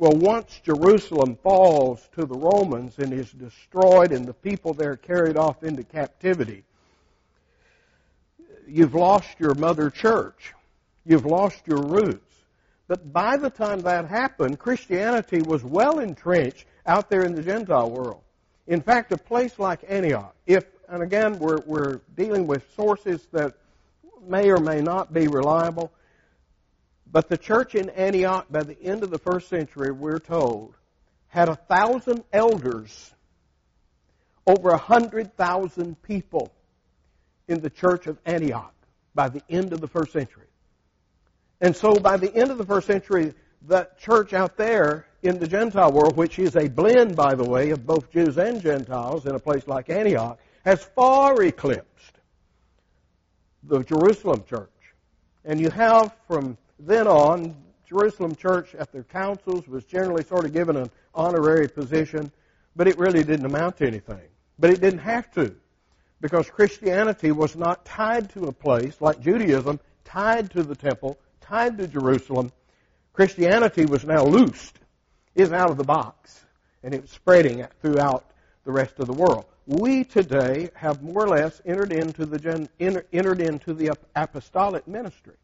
well, 0.00 0.16
once 0.16 0.58
Jerusalem 0.64 1.36
falls 1.42 2.08
to 2.14 2.24
the 2.24 2.34
Romans 2.34 2.98
and 2.98 3.12
is 3.12 3.30
destroyed 3.32 4.12
and 4.12 4.24
the 4.24 4.32
people 4.32 4.72
there 4.72 4.96
carried 4.96 5.36
off 5.36 5.62
into 5.62 5.84
captivity, 5.84 6.64
you've 8.66 8.94
lost 8.94 9.28
your 9.38 9.54
mother 9.54 9.90
church. 9.90 10.54
You've 11.04 11.26
lost 11.26 11.60
your 11.66 11.82
roots. 11.82 12.34
But 12.88 13.12
by 13.12 13.36
the 13.36 13.50
time 13.50 13.80
that 13.80 14.06
happened, 14.06 14.58
Christianity 14.58 15.42
was 15.42 15.62
well 15.62 15.98
entrenched 15.98 16.64
out 16.86 17.10
there 17.10 17.24
in 17.26 17.34
the 17.34 17.42
Gentile 17.42 17.90
world. 17.90 18.22
In 18.68 18.80
fact, 18.80 19.12
a 19.12 19.18
place 19.18 19.58
like 19.58 19.80
Antioch, 19.86 20.34
if, 20.46 20.64
and 20.88 21.02
again, 21.02 21.38
we're, 21.38 21.60
we're 21.66 22.00
dealing 22.16 22.46
with 22.46 22.64
sources 22.74 23.26
that 23.32 23.52
may 24.26 24.50
or 24.50 24.60
may 24.60 24.80
not 24.80 25.12
be 25.12 25.28
reliable, 25.28 25.92
but 27.12 27.28
the 27.28 27.36
church 27.36 27.74
in 27.74 27.90
Antioch, 27.90 28.46
by 28.50 28.62
the 28.62 28.80
end 28.82 29.02
of 29.02 29.10
the 29.10 29.18
first 29.18 29.48
century, 29.48 29.90
we're 29.90 30.18
told, 30.18 30.74
had 31.28 31.48
a 31.48 31.56
thousand 31.56 32.24
elders, 32.32 33.12
over 34.46 34.70
a 34.70 34.78
hundred 34.78 35.36
thousand 35.36 36.00
people 36.02 36.52
in 37.48 37.60
the 37.60 37.70
church 37.70 38.06
of 38.06 38.18
Antioch 38.24 38.74
by 39.14 39.28
the 39.28 39.42
end 39.48 39.72
of 39.72 39.80
the 39.80 39.88
first 39.88 40.12
century. 40.12 40.46
And 41.60 41.76
so 41.76 41.94
by 41.94 42.16
the 42.16 42.34
end 42.34 42.50
of 42.50 42.58
the 42.58 42.64
first 42.64 42.86
century, 42.86 43.34
the 43.66 43.88
church 43.98 44.32
out 44.32 44.56
there 44.56 45.06
in 45.22 45.38
the 45.38 45.46
Gentile 45.46 45.92
world, 45.92 46.16
which 46.16 46.38
is 46.38 46.56
a 46.56 46.68
blend, 46.68 47.16
by 47.16 47.34
the 47.34 47.44
way, 47.44 47.70
of 47.70 47.86
both 47.86 48.10
Jews 48.10 48.38
and 48.38 48.62
Gentiles 48.62 49.26
in 49.26 49.34
a 49.34 49.38
place 49.38 49.66
like 49.66 49.90
Antioch, 49.90 50.38
has 50.64 50.82
far 50.82 51.42
eclipsed 51.42 52.18
the 53.64 53.82
Jerusalem 53.82 54.44
church. 54.48 54.70
And 55.44 55.60
you 55.60 55.70
have 55.70 56.14
from 56.26 56.56
then 56.86 57.06
on, 57.06 57.56
Jerusalem 57.86 58.36
church 58.36 58.74
at 58.76 58.92
their 58.92 59.02
councils 59.02 59.66
was 59.66 59.84
generally 59.84 60.24
sort 60.24 60.44
of 60.44 60.52
given 60.52 60.76
an 60.76 60.90
honorary 61.14 61.68
position, 61.68 62.30
but 62.76 62.86
it 62.86 62.98
really 62.98 63.24
didn't 63.24 63.46
amount 63.46 63.78
to 63.78 63.86
anything. 63.86 64.28
But 64.58 64.70
it 64.70 64.80
didn't 64.80 65.00
have 65.00 65.30
to, 65.32 65.54
because 66.20 66.48
Christianity 66.48 67.32
was 67.32 67.56
not 67.56 67.84
tied 67.84 68.30
to 68.30 68.44
a 68.44 68.52
place 68.52 69.00
like 69.00 69.20
Judaism, 69.20 69.80
tied 70.04 70.50
to 70.52 70.62
the 70.62 70.76
temple, 70.76 71.18
tied 71.40 71.78
to 71.78 71.88
Jerusalem. 71.88 72.52
Christianity 73.12 73.86
was 73.86 74.04
now 74.04 74.22
loosed, 74.24 74.78
is 75.34 75.52
out 75.52 75.70
of 75.70 75.76
the 75.76 75.84
box, 75.84 76.44
and 76.84 76.94
it's 76.94 77.12
spreading 77.12 77.66
throughout 77.82 78.30
the 78.64 78.72
rest 78.72 79.00
of 79.00 79.06
the 79.06 79.12
world. 79.12 79.46
We 79.66 80.04
today 80.04 80.70
have 80.74 81.02
more 81.02 81.24
or 81.24 81.28
less 81.28 81.60
entered 81.64 81.92
into 81.92 82.24
the 82.24 82.68
entered 82.78 83.40
into 83.40 83.74
the 83.74 83.96
apostolic 84.14 84.86
ministry 84.86 85.34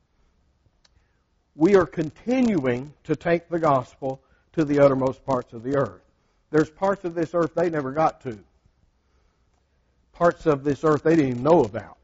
we 1.57 1.75
are 1.75 1.87
continuing 1.87 2.93
to 3.05 3.17
take 3.17 3.49
the 3.49 3.59
gospel 3.59 4.21
to 4.53 4.65
the 4.65 4.79
uttermost 4.79 5.25
parts 5.25 5.53
of 5.53 5.63
the 5.63 5.77
earth. 5.77 6.03
There's 6.51 6.71
parts 6.71 7.05
of 7.05 7.15
this 7.15 7.35
earth 7.35 7.55
they 7.55 7.71
never 7.71 7.93
got 7.93 8.21
to. 8.23 8.39
Parts 10.13 10.47
of 10.47 10.65
this 10.65 10.85
earth 10.85 11.03
they 11.03 11.17
didn't 11.17 11.31
even 11.31 11.43
know 11.43 11.63
about. 11.63 11.97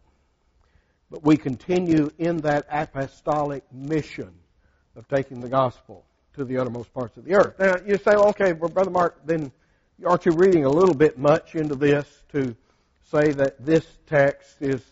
But 1.11 1.23
we 1.23 1.37
continue 1.37 2.11
in 2.19 2.39
that 2.39 2.67
apostolic 2.71 3.63
mission 3.73 4.33
of 4.97 5.07
taking 5.09 5.41
the 5.41 5.49
gospel 5.49 6.05
to 6.35 6.45
the 6.45 6.57
uttermost 6.57 6.93
parts 6.95 7.17
of 7.19 7.25
the 7.25 7.35
earth. 7.35 7.59
Now, 7.59 7.75
you 7.87 7.99
say, 7.99 8.13
okay, 8.13 8.55
well, 8.55 8.71
Brother 8.71 8.91
Mark, 8.91 9.21
then 9.27 9.53
aren't 10.05 10.25
you 10.25 10.33
reading 10.33 10.65
a 10.65 10.71
little 10.71 10.95
bit 10.95 11.19
much 11.19 11.55
into 11.55 11.75
this 11.75 12.07
to 12.33 12.57
say 13.11 13.33
that 13.33 13.63
this 13.65 13.87
text 14.07 14.57
is 14.61 14.83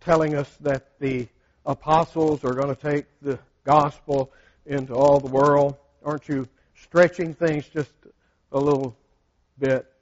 telling 0.00 0.36
us 0.36 0.48
that 0.60 0.98
the 1.00 1.26
apostles 1.64 2.44
are 2.44 2.54
going 2.54 2.74
to 2.74 2.80
take 2.80 3.06
the 3.20 3.38
gospel 3.66 4.32
into 4.64 4.94
all 4.94 5.20
the 5.20 5.30
world? 5.30 5.76
Aren't 6.04 6.28
you 6.28 6.48
stretching 6.74 7.34
things 7.34 7.68
just 7.68 7.92
a 8.52 8.58
little 8.58 8.96
bit 9.58 9.92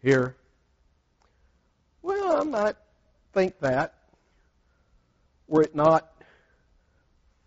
here? 0.00 0.36
Well, 2.00 2.40
I 2.40 2.44
might 2.44 2.76
think 3.34 3.58
that 3.60 3.94
were 5.48 5.62
it 5.62 5.74
not 5.74 6.10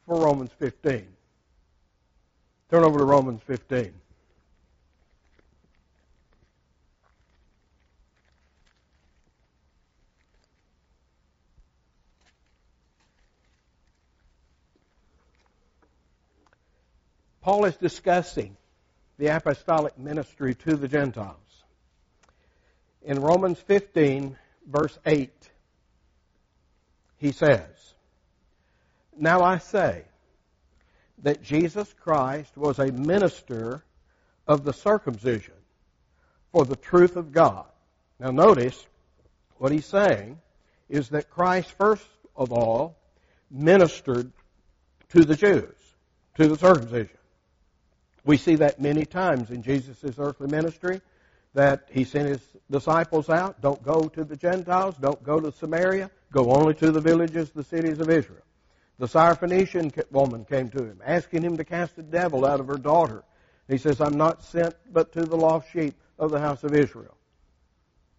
for 0.06 0.24
Romans 0.24 0.52
15. 0.60 1.08
Turn 2.70 2.84
over 2.84 3.00
to 3.00 3.06
Romans 3.06 3.42
15. 3.48 3.94
Paul 17.46 17.66
is 17.66 17.78
discussing 17.78 18.58
the 19.20 19.28
apostolic 19.28 20.00
ministry 20.00 20.56
to 20.56 20.76
the 20.76 20.88
Gentiles. 20.88 21.64
In 23.04 23.22
Romans 23.22 23.60
15, 23.60 24.36
verse 24.66 24.98
8, 25.06 25.32
he 27.18 27.32
says, 27.32 27.70
Now 29.16 29.44
I 29.44 29.60
say 29.60 30.06
that 31.22 31.44
Jesus 31.44 31.94
Christ 32.02 32.58
was 32.58 32.80
a 32.80 32.92
minister 32.92 33.84
of 34.48 34.64
the 34.64 34.74
circumcision 34.74 35.54
for 36.52 36.66
the 36.66 36.76
truth 36.76 37.16
of 37.16 37.32
God. 37.32 37.68
Now 38.20 38.32
notice 38.32 38.88
what 39.60 39.72
he's 39.72 39.86
saying 39.86 40.40
is 40.90 41.10
that 41.10 41.30
Christ 41.30 41.72
first 41.78 42.08
of 42.36 42.52
all 42.52 42.98
ministered 43.52 44.32
to 45.10 45.24
the 45.24 45.36
Jews, 45.36 45.76
to 46.38 46.48
the 46.48 46.58
circumcision. 46.58 47.20
We 48.26 48.38
see 48.38 48.56
that 48.56 48.82
many 48.82 49.06
times 49.06 49.52
in 49.52 49.62
Jesus' 49.62 50.18
earthly 50.18 50.48
ministry 50.48 51.00
that 51.54 51.88
he 51.92 52.04
sent 52.04 52.28
his 52.28 52.42
disciples 52.70 53.30
out. 53.30 53.62
Don't 53.62 53.82
go 53.84 54.02
to 54.10 54.24
the 54.24 54.36
Gentiles. 54.36 54.96
Don't 55.00 55.24
go 55.24 55.40
to 55.40 55.52
Samaria. 55.52 56.10
Go 56.32 56.52
only 56.52 56.74
to 56.76 56.92
the 56.92 57.00
villages, 57.00 57.52
the 57.52 57.64
cities 57.64 58.00
of 58.00 58.10
Israel. 58.10 58.42
The 58.98 59.08
Syrophoenician 59.08 60.12
woman 60.12 60.46
came 60.46 60.70
to 60.70 60.84
him, 60.84 61.02
asking 61.06 61.44
him 61.44 61.58
to 61.58 61.64
cast 61.64 61.98
a 61.98 62.02
devil 62.02 62.46
out 62.46 62.60
of 62.60 62.68
her 62.68 62.78
daughter. 62.78 63.24
He 63.68 63.78
says, 63.78 64.02
I'm 64.02 64.18
not 64.18 64.44
sent 64.44 64.76
but 64.92 65.12
to 65.14 65.22
the 65.22 65.38
lost 65.38 65.72
sheep 65.72 65.96
of 66.18 66.32
the 66.32 66.40
house 66.40 66.64
of 66.64 66.74
Israel. 66.74 67.16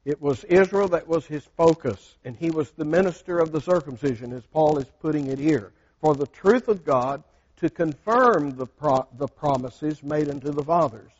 It 0.04 0.20
was 0.22 0.44
Israel 0.44 0.88
that 0.88 1.08
was 1.08 1.26
his 1.26 1.44
focus, 1.56 2.16
and 2.24 2.36
he 2.36 2.50
was 2.50 2.70
the 2.70 2.84
minister 2.84 3.38
of 3.38 3.50
the 3.50 3.60
circumcision, 3.60 4.32
as 4.32 4.46
Paul 4.46 4.78
is 4.78 4.86
putting 5.00 5.26
it 5.26 5.38
here. 5.38 5.72
For 6.00 6.14
the 6.14 6.26
truth 6.26 6.68
of 6.68 6.84
God 6.84 7.24
to 7.56 7.70
confirm 7.70 8.56
the, 8.56 8.66
pro- 8.66 9.06
the 9.16 9.28
promises 9.28 10.02
made 10.02 10.28
unto 10.28 10.52
the 10.52 10.62
fathers. 10.62 11.10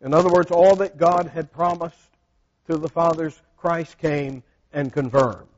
In 0.00 0.14
other 0.14 0.30
words, 0.30 0.50
all 0.50 0.76
that 0.76 0.96
God 0.96 1.26
had 1.26 1.52
promised 1.52 1.96
to 2.68 2.78
the 2.78 2.88
fathers, 2.88 3.40
Christ 3.56 3.98
came 3.98 4.42
and 4.72 4.92
confirmed. 4.92 5.48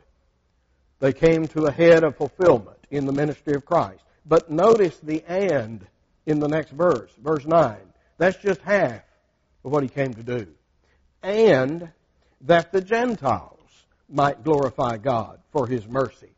They 0.98 1.12
came 1.12 1.46
to 1.48 1.64
a 1.64 1.72
head 1.72 2.04
of 2.04 2.16
fulfillment 2.16 2.78
in 2.90 3.06
the 3.06 3.12
ministry 3.12 3.54
of 3.54 3.64
Christ. 3.64 4.02
But 4.26 4.50
notice 4.50 4.98
the 4.98 5.22
and 5.26 5.84
in 6.26 6.38
the 6.38 6.48
next 6.48 6.70
verse, 6.70 7.10
verse 7.22 7.44
9. 7.44 7.76
That's 8.18 8.38
just 8.38 8.60
half 8.62 9.02
of 9.64 9.72
what 9.72 9.82
he 9.82 9.88
came 9.88 10.14
to 10.14 10.22
do. 10.22 10.46
And 11.22 11.90
that 12.42 12.72
the 12.72 12.80
Gentiles 12.80 13.58
might 14.08 14.44
glorify 14.44 14.96
God 14.96 15.40
for 15.50 15.66
his 15.66 15.86
mercy. 15.86 16.30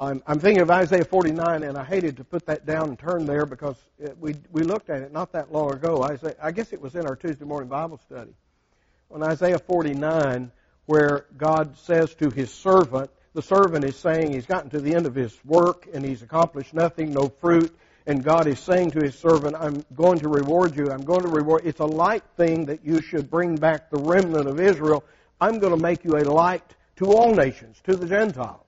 I'm, 0.00 0.22
I'm 0.28 0.38
thinking 0.38 0.62
of 0.62 0.70
Isaiah 0.70 1.04
49, 1.04 1.64
and 1.64 1.76
I 1.76 1.82
hated 1.82 2.18
to 2.18 2.24
put 2.24 2.46
that 2.46 2.64
down 2.64 2.90
and 2.90 2.98
turn 2.98 3.26
there 3.26 3.44
because 3.44 3.76
it, 3.98 4.16
we 4.20 4.36
we 4.52 4.62
looked 4.62 4.90
at 4.90 5.02
it 5.02 5.12
not 5.12 5.32
that 5.32 5.52
long 5.52 5.72
ago. 5.72 6.02
Isaiah, 6.04 6.36
I 6.40 6.52
guess 6.52 6.72
it 6.72 6.80
was 6.80 6.94
in 6.94 7.04
our 7.04 7.16
Tuesday 7.16 7.44
morning 7.44 7.68
Bible 7.68 7.98
study. 8.06 8.32
On 9.10 9.24
Isaiah 9.24 9.58
49, 9.58 10.52
where 10.86 11.26
God 11.36 11.76
says 11.78 12.14
to 12.16 12.30
his 12.30 12.52
servant, 12.52 13.10
the 13.34 13.42
servant 13.42 13.84
is 13.84 13.96
saying 13.96 14.32
he's 14.32 14.46
gotten 14.46 14.70
to 14.70 14.80
the 14.80 14.94
end 14.94 15.06
of 15.06 15.16
his 15.16 15.36
work 15.44 15.88
and 15.92 16.04
he's 16.04 16.22
accomplished 16.22 16.74
nothing, 16.74 17.12
no 17.12 17.28
fruit, 17.28 17.76
and 18.06 18.22
God 18.22 18.46
is 18.46 18.60
saying 18.60 18.92
to 18.92 19.00
his 19.00 19.18
servant, 19.18 19.56
I'm 19.58 19.84
going 19.96 20.20
to 20.20 20.28
reward 20.28 20.76
you. 20.76 20.92
I'm 20.92 21.04
going 21.04 21.22
to 21.22 21.28
reward. 21.28 21.62
It's 21.64 21.80
a 21.80 21.86
light 21.86 22.22
thing 22.36 22.66
that 22.66 22.84
you 22.84 23.02
should 23.02 23.30
bring 23.30 23.56
back 23.56 23.90
the 23.90 23.98
remnant 23.98 24.46
of 24.46 24.60
Israel. 24.60 25.02
I'm 25.40 25.58
going 25.58 25.74
to 25.74 25.82
make 25.82 26.04
you 26.04 26.16
a 26.16 26.22
light 26.22 26.62
to 26.96 27.06
all 27.06 27.34
nations, 27.34 27.80
to 27.84 27.96
the 27.96 28.06
Gentiles. 28.06 28.67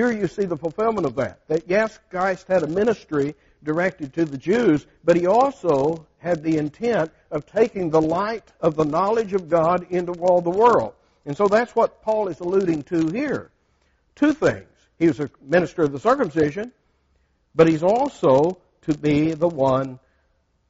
Here 0.00 0.12
you 0.12 0.28
see 0.28 0.46
the 0.46 0.56
fulfillment 0.56 1.06
of 1.06 1.16
that. 1.16 1.46
That 1.48 1.64
yes, 1.68 1.98
Christ 2.08 2.48
had 2.48 2.62
a 2.62 2.66
ministry 2.66 3.34
directed 3.62 4.14
to 4.14 4.24
the 4.24 4.38
Jews, 4.38 4.86
but 5.04 5.14
he 5.14 5.26
also 5.26 6.06
had 6.16 6.42
the 6.42 6.56
intent 6.56 7.10
of 7.30 7.44
taking 7.44 7.90
the 7.90 8.00
light 8.00 8.50
of 8.62 8.76
the 8.76 8.86
knowledge 8.86 9.34
of 9.34 9.50
God 9.50 9.88
into 9.90 10.12
all 10.12 10.40
the 10.40 10.48
world. 10.48 10.94
And 11.26 11.36
so 11.36 11.48
that's 11.48 11.76
what 11.76 12.00
Paul 12.00 12.28
is 12.28 12.40
alluding 12.40 12.84
to 12.84 13.08
here. 13.08 13.50
Two 14.14 14.32
things. 14.32 14.70
He 14.98 15.06
was 15.06 15.20
a 15.20 15.28
minister 15.42 15.82
of 15.82 15.92
the 15.92 16.00
circumcision, 16.00 16.72
but 17.54 17.68
he's 17.68 17.82
also 17.82 18.56
to 18.86 18.96
be 18.96 19.34
the 19.34 19.48
one 19.48 19.98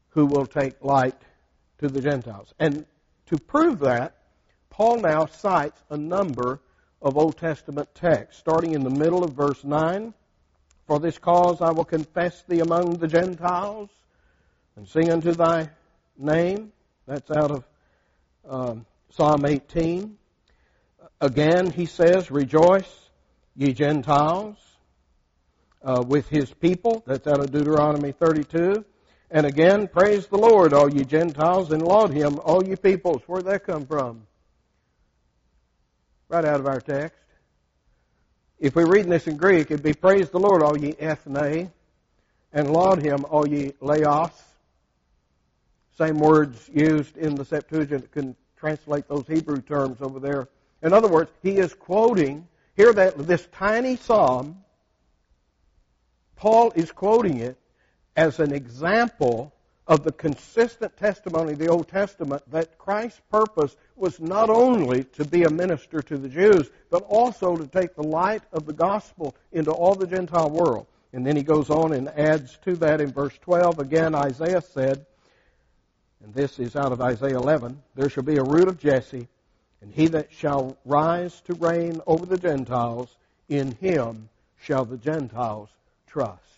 who 0.08 0.26
will 0.26 0.46
take 0.46 0.82
light 0.82 1.22
to 1.78 1.87
the 1.87 2.00
Gentiles. 2.00 2.52
And 2.58 2.84
to 3.26 3.38
prove 3.38 3.78
that, 3.78 4.16
Paul 4.70 4.96
now 4.96 5.26
cites 5.26 5.80
a 5.88 5.96
number 5.96 6.58
of 7.02 7.16
Old 7.16 7.38
Testament 7.38 7.88
text, 7.95 8.38
starting 8.38 8.75
in 8.75 8.85
the 8.85 8.90
middle 8.90 9.25
of 9.25 9.33
verse 9.33 9.64
9. 9.64 10.12
For 10.87 10.99
this 10.99 11.19
cause 11.19 11.61
I 11.61 11.71
will 11.71 11.85
confess 11.85 12.42
thee 12.49 12.61
among 12.61 12.95
the 12.95 13.07
Gentiles 13.07 13.90
and 14.76 14.88
sing 14.88 15.11
unto 15.11 15.33
thy 15.33 15.71
name. 16.19 16.73
That's 17.07 17.30
out 17.30 17.50
of 17.50 17.64
um, 18.49 18.87
Psalm 19.11 19.47
18. 19.47 20.16
Again, 21.21 21.71
he 21.71 21.87
says, 21.87 22.30
Rejoice, 22.30 22.90
ye 23.54 23.73
Gentiles, 23.73 24.57
uh, 25.83 26.02
with 26.07 26.28
his 26.28 26.52
people. 26.52 27.02
That's 27.07 27.26
out 27.26 27.40
of 27.40 27.52
Deuteronomy 27.52 28.12
32. 28.12 28.85
And 29.30 29.47
again, 29.47 29.87
praise 29.87 30.26
the 30.26 30.38
Lord, 30.38 30.73
all 30.73 30.90
ye 30.90 31.04
Gentiles, 31.04 31.71
and 31.71 31.83
laud 31.83 32.11
him, 32.11 32.40
all 32.42 32.64
ye 32.64 32.75
peoples. 32.76 33.23
Where'd 33.26 33.45
that 33.47 33.64
come 33.64 33.87
from? 33.87 34.26
Right 36.30 36.44
out 36.44 36.60
of 36.60 36.66
our 36.66 36.80
text. 36.80 37.18
If 38.60 38.76
we're 38.76 38.87
reading 38.87 39.10
this 39.10 39.26
in 39.26 39.37
Greek, 39.37 39.72
it'd 39.72 39.82
be 39.82 39.94
praise 39.94 40.30
the 40.30 40.38
Lord, 40.38 40.62
all 40.62 40.78
ye 40.78 40.94
ethne, 41.00 41.72
and 42.52 42.72
laud 42.72 43.02
him, 43.02 43.25
all 43.28 43.49
ye 43.49 43.72
laos. 43.80 44.30
Same 45.99 46.20
words 46.20 46.70
used 46.72 47.16
in 47.16 47.34
the 47.34 47.44
Septuagint 47.44 48.12
can 48.12 48.37
translate 48.56 49.08
those 49.08 49.26
Hebrew 49.26 49.60
terms 49.60 49.96
over 50.00 50.20
there. 50.20 50.46
In 50.84 50.92
other 50.92 51.08
words, 51.08 51.32
he 51.42 51.56
is 51.56 51.75
quoting 51.75 52.46
here 52.76 52.92
that 52.92 53.18
this 53.26 53.44
tiny 53.50 53.96
psalm. 53.96 54.62
Paul 56.37 56.70
is 56.76 56.92
quoting 56.92 57.38
it 57.38 57.58
as 58.14 58.38
an 58.38 58.52
example 58.52 59.52
of 59.90 60.04
the 60.04 60.12
consistent 60.12 60.97
testimony 60.97 61.52
of 61.52 61.59
the 61.59 61.66
Old 61.66 61.88
Testament 61.88 62.40
that 62.52 62.78
Christ's 62.78 63.20
purpose 63.28 63.76
was 63.97 64.20
not 64.20 64.49
only 64.49 65.02
to 65.02 65.25
be 65.25 65.42
a 65.42 65.50
minister 65.50 66.00
to 66.00 66.16
the 66.16 66.28
Jews, 66.28 66.70
but 66.90 67.02
also 67.09 67.56
to 67.56 67.66
take 67.66 67.97
the 67.97 68.04
light 68.04 68.42
of 68.52 68.66
the 68.66 68.73
gospel 68.73 69.35
into 69.50 69.73
all 69.73 69.97
the 69.97 70.06
Gentile 70.06 70.49
world. 70.49 70.87
And 71.12 71.26
then 71.26 71.35
he 71.35 71.42
goes 71.42 71.70
on 71.70 71.92
and 71.92 72.09
adds 72.11 72.56
to 72.64 72.76
that 72.76 73.00
in 73.00 73.11
verse 73.11 73.37
12, 73.40 73.80
again, 73.80 74.14
Isaiah 74.14 74.62
said, 74.62 75.04
and 76.23 76.32
this 76.32 76.61
is 76.61 76.76
out 76.76 76.92
of 76.92 77.00
Isaiah 77.00 77.38
11, 77.38 77.82
there 77.97 78.09
shall 78.09 78.23
be 78.23 78.37
a 78.37 78.44
root 78.44 78.68
of 78.68 78.78
Jesse, 78.78 79.26
and 79.82 79.92
he 79.92 80.06
that 80.06 80.32
shall 80.32 80.76
rise 80.85 81.40
to 81.46 81.55
reign 81.55 82.00
over 82.07 82.26
the 82.26 82.38
Gentiles, 82.38 83.16
in 83.48 83.72
him 83.72 84.29
shall 84.62 84.85
the 84.85 84.98
Gentiles 84.98 85.68
trust. 86.07 86.49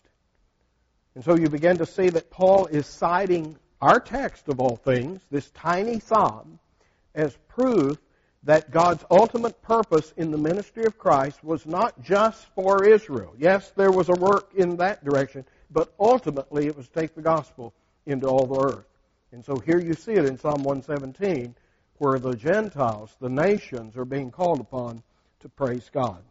And 1.14 1.24
so 1.24 1.36
you 1.36 1.48
begin 1.48 1.78
to 1.78 1.86
see 1.86 2.08
that 2.10 2.30
Paul 2.30 2.66
is 2.66 2.86
citing 2.86 3.56
our 3.80 4.00
text 4.00 4.48
of 4.48 4.60
all 4.60 4.76
things, 4.76 5.20
this 5.30 5.50
tiny 5.50 6.00
psalm, 6.00 6.58
as 7.14 7.36
proof 7.48 7.98
that 8.44 8.70
God's 8.70 9.04
ultimate 9.10 9.60
purpose 9.62 10.12
in 10.16 10.30
the 10.30 10.38
ministry 10.38 10.84
of 10.84 10.98
Christ 10.98 11.44
was 11.44 11.66
not 11.66 12.02
just 12.02 12.44
for 12.54 12.84
Israel. 12.84 13.34
Yes, 13.38 13.70
there 13.76 13.92
was 13.92 14.08
a 14.08 14.14
work 14.14 14.50
in 14.54 14.76
that 14.78 15.04
direction, 15.04 15.44
but 15.70 15.92
ultimately 15.98 16.66
it 16.66 16.76
was 16.76 16.88
to 16.88 17.00
take 17.00 17.14
the 17.14 17.22
gospel 17.22 17.72
into 18.06 18.26
all 18.26 18.46
the 18.46 18.60
earth. 18.60 18.86
And 19.32 19.44
so 19.44 19.56
here 19.56 19.78
you 19.78 19.94
see 19.94 20.12
it 20.12 20.24
in 20.24 20.38
Psalm 20.38 20.62
117, 20.62 21.54
where 21.98 22.18
the 22.18 22.34
Gentiles, 22.34 23.14
the 23.20 23.28
nations, 23.28 23.96
are 23.96 24.04
being 24.04 24.30
called 24.30 24.60
upon 24.60 25.02
to 25.40 25.48
praise 25.48 25.88
God. 25.92 26.22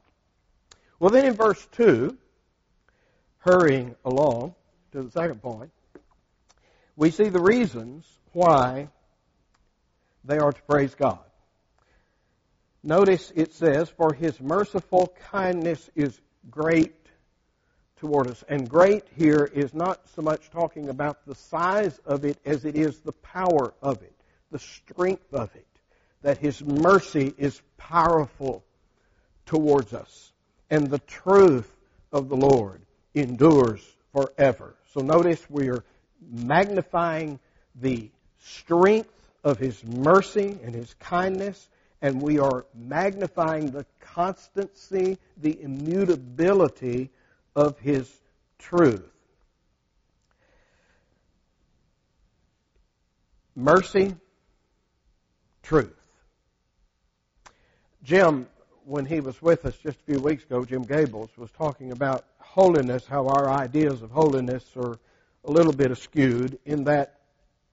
Well, 0.99 1.11
then 1.11 1.25
in 1.25 1.33
verse 1.33 1.65
2, 1.71 2.17
hurrying 3.39 3.95
along, 4.05 4.53
to 4.91 5.03
the 5.03 5.11
second 5.11 5.41
point, 5.41 5.71
we 6.95 7.11
see 7.11 7.29
the 7.29 7.41
reasons 7.41 8.05
why 8.33 8.89
they 10.23 10.37
are 10.37 10.51
to 10.51 10.61
praise 10.63 10.93
God. 10.95 11.19
Notice 12.83 13.31
it 13.35 13.53
says, 13.53 13.89
For 13.89 14.13
his 14.13 14.39
merciful 14.39 15.13
kindness 15.31 15.89
is 15.95 16.19
great 16.49 16.95
toward 17.97 18.27
us. 18.27 18.43
And 18.49 18.69
great 18.69 19.03
here 19.15 19.49
is 19.53 19.73
not 19.73 20.01
so 20.15 20.21
much 20.21 20.49
talking 20.49 20.89
about 20.89 21.25
the 21.25 21.35
size 21.35 21.99
of 22.05 22.25
it 22.25 22.37
as 22.45 22.65
it 22.65 22.75
is 22.75 22.99
the 22.99 23.11
power 23.13 23.73
of 23.81 24.01
it, 24.01 24.15
the 24.51 24.59
strength 24.59 25.33
of 25.33 25.55
it. 25.55 25.67
That 26.23 26.37
his 26.37 26.63
mercy 26.63 27.33
is 27.37 27.61
powerful 27.77 28.63
towards 29.45 29.93
us. 29.93 30.31
And 30.69 30.87
the 30.87 30.99
truth 30.99 31.71
of 32.11 32.29
the 32.29 32.37
Lord 32.37 32.81
endures 33.13 33.81
forever. 34.13 34.75
So 34.93 35.01
notice 35.01 35.41
we 35.49 35.69
are 35.69 35.83
magnifying 36.29 37.39
the 37.79 38.09
strength 38.39 39.09
of 39.43 39.57
His 39.57 39.83
mercy 39.83 40.59
and 40.63 40.75
His 40.75 40.93
kindness, 40.95 41.69
and 42.01 42.21
we 42.21 42.39
are 42.39 42.65
magnifying 42.75 43.71
the 43.71 43.85
constancy, 44.01 45.17
the 45.37 45.61
immutability 45.61 47.09
of 47.55 47.79
His 47.79 48.11
truth. 48.59 49.07
Mercy, 53.55 54.15
truth. 55.63 55.93
Jim, 58.03 58.47
when 58.85 59.05
he 59.05 59.19
was 59.19 59.41
with 59.41 59.65
us 59.65 59.75
just 59.77 59.99
a 59.99 60.11
few 60.11 60.19
weeks 60.19 60.43
ago, 60.43 60.65
Jim 60.65 60.83
Gables 60.83 61.29
was 61.37 61.51
talking 61.51 61.91
about 61.91 62.25
holiness, 62.51 63.05
how 63.05 63.27
our 63.27 63.49
ideas 63.49 64.01
of 64.01 64.11
holiness 64.11 64.63
are 64.75 64.97
a 65.45 65.51
little 65.51 65.71
bit 65.71 65.91
askewed 65.91 66.57
in 66.65 66.83
that 66.83 67.19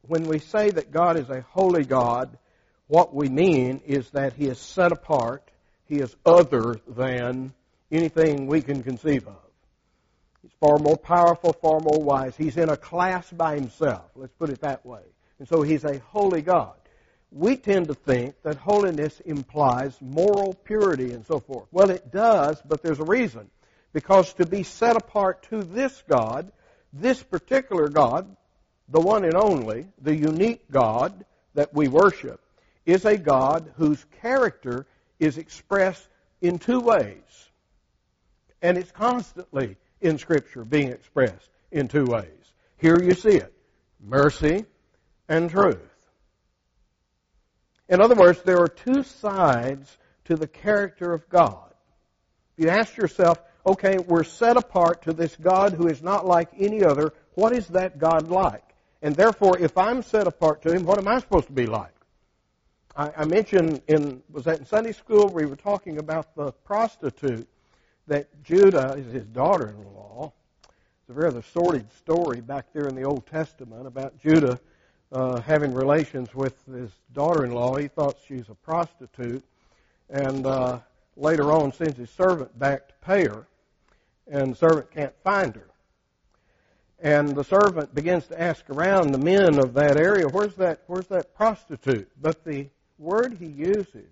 when 0.03 0.25
we 0.25 0.39
say 0.39 0.71
that 0.71 0.93
God 0.93 1.19
is 1.19 1.29
a 1.29 1.41
holy 1.51 1.85
God, 1.85 2.39
what 2.87 3.15
we 3.15 3.29
mean 3.29 3.81
is 3.87 4.09
that 4.11 4.35
He 4.35 4.47
is 4.47 4.59
set 4.59 4.93
apart, 4.93 5.51
He 5.87 5.97
is 5.97 6.15
other 6.25 6.77
than 6.87 7.53
anything 7.91 8.47
we 8.47 8.63
can 8.63 8.83
conceive 8.83 9.27
of. 9.27 9.37
He's 10.43 10.53
far 10.61 10.79
more 10.79 10.97
powerful, 10.97 11.53
far 11.53 11.81
more 11.81 12.01
wise. 12.01 12.37
He's 12.37 12.57
in 12.57 12.69
a 12.69 12.77
class 12.77 13.31
by 13.31 13.57
himself. 13.57 14.05
Let's 14.15 14.33
put 14.35 14.51
it 14.51 14.61
that 14.61 14.87
way. 14.87 15.03
And 15.39 15.49
so 15.49 15.63
he's 15.63 15.85
a 15.85 15.99
holy 15.99 16.43
God. 16.43 16.75
We 17.31 17.57
tend 17.57 17.89
to 17.89 17.95
think 17.95 18.41
that 18.43 18.57
holiness 18.57 19.21
implies 19.21 19.97
moral 20.01 20.55
purity 20.55 21.13
and 21.13 21.27
so 21.27 21.41
forth. 21.41 21.69
Well, 21.73 21.91
it 21.91 22.11
does, 22.13 22.63
but 22.63 22.83
there's 22.83 23.01
a 23.01 23.05
reason. 23.05 23.51
Because 23.93 24.33
to 24.35 24.47
be 24.47 24.63
set 24.63 24.97
apart 24.97 25.45
to 25.51 25.63
this 25.63 26.03
God, 26.09 26.53
this 26.93 27.23
particular 27.23 27.89
God, 27.89 28.37
the 28.89 29.01
one 29.01 29.25
and 29.25 29.35
only, 29.35 29.87
the 30.01 30.15
unique 30.15 30.71
God 30.71 31.25
that 31.55 31.75
we 31.75 31.89
worship, 31.89 32.41
is 32.87 33.05
a 33.05 33.17
God 33.17 33.73
whose 33.77 34.05
character 34.23 34.87
is 35.19 35.39
expressed 35.39 36.07
in 36.41 36.59
two 36.59 36.81
ways. 36.81 37.49
And 38.63 38.79
it's 38.79 38.91
constantly 38.93 39.77
in 40.01 40.19
Scripture 40.19 40.65
being 40.65 40.89
expressed 40.89 41.51
in 41.71 41.89
two 41.89 42.05
ways. 42.05 42.53
Here 42.77 42.99
you 43.01 43.15
see 43.15 43.37
it 43.37 43.53
mercy 44.01 44.65
and 45.29 45.51
truth. 45.51 45.79
In 47.89 48.01
other 48.01 48.15
words, 48.15 48.41
there 48.43 48.61
are 48.61 48.69
two 48.69 49.03
sides 49.03 49.97
to 50.27 50.37
the 50.37 50.47
character 50.47 51.13
of 51.13 51.29
God. 51.29 51.73
You 52.57 52.69
ask 52.69 52.97
yourself, 52.97 53.39
okay, 53.69 53.99
we're 53.99 54.25
set 54.25 54.57
apart 54.57 55.03
to 55.03 55.13
this 55.13 55.37
God 55.37 55.75
who 55.75 55.89
is 55.89 56.03
not 56.03 56.27
like 56.27 56.49
any 56.59 56.83
other. 56.83 57.13
What 57.35 57.53
is 57.53 57.69
that 57.69 57.99
God 57.99 58.29
like? 58.29 58.65
And 59.03 59.15
therefore, 59.15 59.59
if 59.59 59.77
I'm 59.79 60.03
set 60.03 60.27
apart 60.27 60.63
to 60.63 60.73
Him, 60.73 60.85
what 60.85 60.99
am 60.99 61.07
I 61.07 61.21
supposed 61.21 61.47
to 61.47 61.53
be 61.53 61.67
like? 61.67 61.93
I, 62.97 63.13
I 63.19 63.25
mentioned 63.27 63.83
in, 63.87 64.23
was 64.31 64.45
that 64.45 64.59
in 64.59 64.67
Sunday 64.67 64.93
school, 64.93 65.29
we 65.29 65.47
were 65.47 65.57
talking 65.57 65.99
about 65.99 66.35
the 66.35 66.53
prostitute 66.65 67.49
that 68.09 68.43
Judah 68.43 68.95
is 68.99 69.13
his 69.13 69.25
daughter-in-law. 69.27 70.33
It's 70.63 71.11
a 71.11 71.13
rather 71.13 71.43
sordid 71.43 71.93
story 71.93 72.41
back 72.41 72.73
there 72.73 72.89
in 72.89 72.95
the 72.95 73.05
Old 73.05 73.27
Testament 73.27 73.87
about 73.87 74.19
Judah 74.21 74.59
uh, 75.13 75.41
having 75.41 75.73
relations 75.75 76.35
with 76.35 76.55
his 76.67 76.91
daughter-in-law. 77.13 77.77
He 77.77 77.89
thought 77.89 78.17
she's 78.27 78.49
a 78.49 78.55
prostitute, 78.55 79.45
and 80.11 80.47
uh, 80.47 80.81
later 81.17 81.53
on 81.53 81.73
sends 81.73 81.99
his 81.99 82.11
servant 82.11 82.59
back 82.59 82.89
to 82.89 82.95
pay 83.03 83.27
her, 83.27 83.47
and 84.31 84.53
the 84.53 84.57
servant 84.57 84.91
can't 84.91 85.15
find 85.23 85.55
her. 85.55 85.69
And 87.01 87.35
the 87.35 87.45
servant 87.45 87.95
begins 87.95 88.27
to 88.27 88.41
ask 88.41 88.69
around 88.71 89.13
the 89.13 89.19
men 89.19 89.59
of 89.59 89.75
that 89.75 89.97
area, 89.97 90.27
where's 90.27 90.55
that, 90.57 90.83
where's 90.87 91.07
that 91.09 91.35
prostitute? 91.35 92.11
But 92.21 92.45
the 92.45 92.69
word 92.99 93.37
he 93.39 93.47
uses 93.47 94.11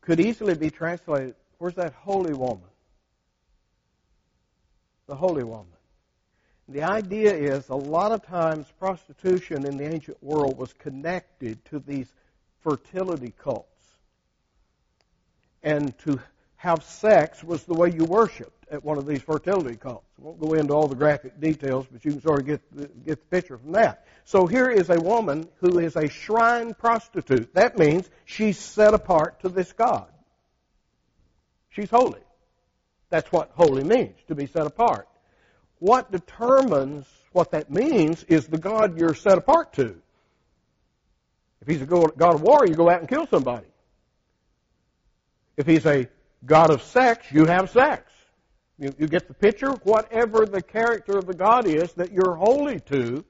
could 0.00 0.20
easily 0.20 0.54
be 0.54 0.70
translated, 0.70 1.34
where's 1.58 1.74
that 1.74 1.92
holy 1.92 2.32
woman? 2.32 2.62
The 5.06 5.16
holy 5.16 5.44
woman. 5.44 5.66
The 6.68 6.82
idea 6.82 7.34
is 7.34 7.68
a 7.68 7.74
lot 7.74 8.12
of 8.12 8.24
times 8.24 8.66
prostitution 8.78 9.66
in 9.66 9.76
the 9.76 9.84
ancient 9.84 10.22
world 10.22 10.56
was 10.58 10.72
connected 10.72 11.62
to 11.66 11.78
these 11.78 12.12
fertility 12.62 13.34
cults. 13.38 13.68
And 15.62 15.96
to 16.00 16.20
have 16.58 16.82
sex 16.82 17.42
was 17.42 17.62
the 17.64 17.74
way 17.74 17.90
you 17.90 18.04
worshiped 18.04 18.66
at 18.70 18.84
one 18.84 18.98
of 18.98 19.06
these 19.06 19.22
fertility 19.22 19.76
cults. 19.76 20.06
I 20.18 20.26
won't 20.26 20.40
go 20.40 20.54
into 20.54 20.74
all 20.74 20.88
the 20.88 20.96
graphic 20.96 21.40
details, 21.40 21.86
but 21.90 22.04
you 22.04 22.12
can 22.12 22.20
sort 22.20 22.40
of 22.40 22.46
get 22.46 22.76
the, 22.76 22.86
get 23.06 23.20
the 23.20 23.36
picture 23.36 23.56
from 23.56 23.72
that. 23.72 24.06
So 24.24 24.46
here 24.46 24.68
is 24.68 24.90
a 24.90 25.00
woman 25.00 25.48
who 25.60 25.78
is 25.78 25.96
a 25.96 26.08
shrine 26.08 26.74
prostitute. 26.74 27.54
That 27.54 27.78
means 27.78 28.10
she's 28.24 28.58
set 28.58 28.92
apart 28.92 29.40
to 29.40 29.48
this 29.48 29.72
God. 29.72 30.08
She's 31.70 31.90
holy. 31.90 32.20
That's 33.08 33.30
what 33.32 33.52
holy 33.54 33.84
means, 33.84 34.16
to 34.26 34.34
be 34.34 34.46
set 34.46 34.66
apart. 34.66 35.08
What 35.78 36.10
determines 36.10 37.06
what 37.32 37.52
that 37.52 37.70
means 37.70 38.24
is 38.24 38.48
the 38.48 38.58
God 38.58 38.98
you're 38.98 39.14
set 39.14 39.38
apart 39.38 39.74
to. 39.74 39.96
If 41.60 41.68
he's 41.68 41.82
a 41.82 41.86
God 41.86 42.34
of 42.34 42.42
war, 42.42 42.66
you 42.66 42.74
go 42.74 42.90
out 42.90 43.00
and 43.00 43.08
kill 43.08 43.28
somebody. 43.28 43.66
If 45.56 45.66
he's 45.66 45.86
a 45.86 46.08
God 46.44 46.70
of 46.70 46.82
sex, 46.82 47.26
you 47.30 47.46
have 47.46 47.70
sex. 47.70 48.10
You, 48.78 48.94
you 48.98 49.08
get 49.08 49.28
the 49.28 49.34
picture? 49.34 49.70
Whatever 49.82 50.46
the 50.46 50.62
character 50.62 51.18
of 51.18 51.26
the 51.26 51.34
God 51.34 51.66
is 51.66 51.92
that 51.94 52.12
you're 52.12 52.34
holy 52.34 52.80
to 52.80 53.24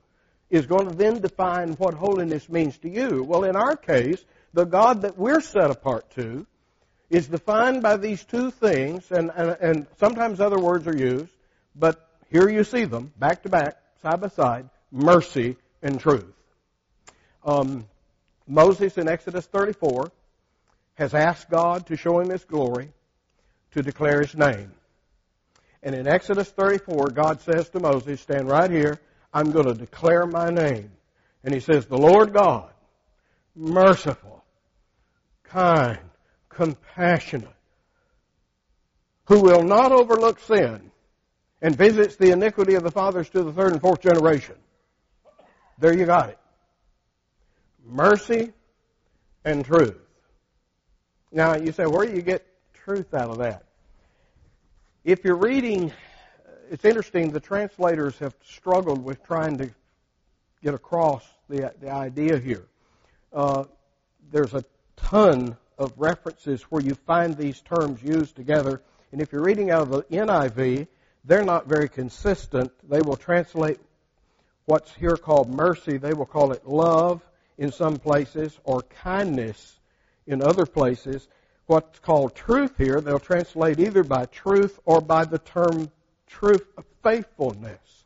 is 0.51 0.67
going 0.67 0.89
to 0.89 0.95
then 0.95 1.21
define 1.21 1.73
what 1.73 1.95
holiness 1.95 2.49
means 2.49 2.77
to 2.79 2.89
you. 2.89 3.23
Well, 3.23 3.45
in 3.45 3.57
our 3.57 3.77
case, 3.77 4.23
the 4.53 4.65
God 4.65 5.03
that 5.03 5.17
we're 5.17 5.41
set 5.41 5.71
apart 5.71 6.11
to 6.13 6.47
is 7.11 7.29
defined 7.29 7.83
by 7.83 7.97
these 7.97 8.25
two 8.25 8.51
things, 8.51 9.11
and, 9.11 9.31
and, 9.35 9.57
and 9.61 9.87
sometimes 9.99 10.41
other 10.41 10.59
words 10.59 10.87
are 10.87 10.97
used, 10.97 11.33
but 11.75 12.09
here 12.31 12.49
you 12.49 12.65
see 12.65 12.85
them, 12.85 13.13
back 13.19 13.43
to 13.43 13.49
back, 13.49 13.79
side 14.03 14.21
by 14.21 14.29
side, 14.29 14.69
mercy 14.93 15.57
and 15.83 15.99
truth. 15.99 16.35
Um, 17.45 17.87
Moses 18.47 18.99
in 18.99 19.09
Exodus 19.09 19.47
34 19.47 20.11
has 20.95 21.15
asked 21.15 21.49
God 21.49 21.87
to 21.87 21.97
show 21.97 22.21
him 22.21 22.31
his 22.31 22.45
glory, 22.45 22.93
to 23.73 23.83
declare 23.83 24.23
his 24.23 24.35
name. 24.35 24.73
And 25.83 25.95
in 25.95 26.09
Exodus 26.09 26.49
34, 26.51 27.11
God 27.11 27.41
says 27.41 27.69
to 27.71 27.81
Moses, 27.81 28.21
stand 28.21 28.49
right 28.49 28.71
here, 28.71 28.99
I'm 29.33 29.53
going 29.53 29.67
to 29.67 29.75
declare 29.75 30.27
my 30.27 30.51
name. 30.51 30.91
And 31.45 31.55
he 31.55 31.61
says, 31.61 31.87
the 31.87 31.97
Lord 31.97 32.33
God, 32.33 32.71
merciful, 33.55 34.45
kind, 35.45 36.01
compassionate, 36.49 37.49
who 39.27 39.41
will 39.41 39.63
not 39.63 39.93
overlook 39.93 40.41
sin 40.41 40.91
and 41.63 41.77
visits 41.77 42.17
the 42.17 42.33
iniquity 42.33 42.75
of 42.75 42.83
the 42.83 42.91
fathers 42.91 43.29
to 43.31 43.43
the 43.43 43.53
third 43.53 43.73
and 43.73 43.81
fourth 43.81 44.01
generation. 44.01 44.57
There 45.79 45.97
you 45.97 46.07
got 46.07 46.31
it. 46.31 46.39
Mercy 47.87 48.53
and 49.45 49.65
truth. 49.65 49.97
Now 51.31 51.57
you 51.57 51.73
say, 51.73 51.85
where 51.85 52.07
do 52.07 52.15
you 52.15 52.23
get 52.23 52.45
truth 52.89 53.13
out 53.13 53.29
of 53.29 53.37
that? 53.37 53.65
If 55.05 55.23
you're 55.23 55.37
reading, 55.37 55.93
it's 56.71 56.87
interesting, 56.87 57.33
the 57.33 57.41
translators 57.41 58.19
have 58.21 58.35
struggled 58.43 59.05
with 59.05 59.23
trying 59.25 59.59
to 59.59 59.69
get 60.63 60.73
across 60.73 61.23
the, 61.51 61.71
the 61.83 61.91
idea 61.91 62.39
here. 62.39 62.65
Uh, 63.31 63.65
there's 64.33 64.55
a 64.55 64.65
ton 64.97 65.55
of 65.77 65.93
references 65.99 66.63
where 66.63 66.81
you 66.81 66.95
find 66.95 67.37
these 67.37 67.61
terms 67.61 68.03
used 68.03 68.37
together. 68.37 68.81
And 69.13 69.21
if 69.21 69.33
you're 69.33 69.45
reading 69.45 69.71
out 69.71 69.83
of 69.83 69.91
the 69.91 70.03
NIV, 70.05 70.87
they're 71.27 71.45
not 71.45 71.67
very 71.67 71.91
consistent. 71.91 72.73
They 72.89 73.03
will 73.03 73.17
translate 73.17 73.79
what's 74.65 74.95
here 74.95 75.19
called 75.19 75.55
mercy, 75.55 75.99
they 75.99 76.15
will 76.15 76.25
call 76.25 76.53
it 76.53 76.67
love 76.67 77.21
in 77.59 77.71
some 77.71 77.99
places 77.99 78.59
or 78.65 78.81
kindness 78.81 79.79
in 80.27 80.41
other 80.41 80.65
places. 80.65 81.29
What's 81.69 81.99
called 81.99 82.35
truth 82.35 82.79
here, 82.79 83.03
they'll 83.03 83.19
translate 83.19 83.79
either 83.79 84.03
by 84.03 84.25
truth 84.25 84.81
or 84.87 85.03
by 85.03 85.27
the 85.27 85.39
term 85.39 85.91
truth 86.27 86.67
of 86.79 86.87
faithfulness. 87.03 88.05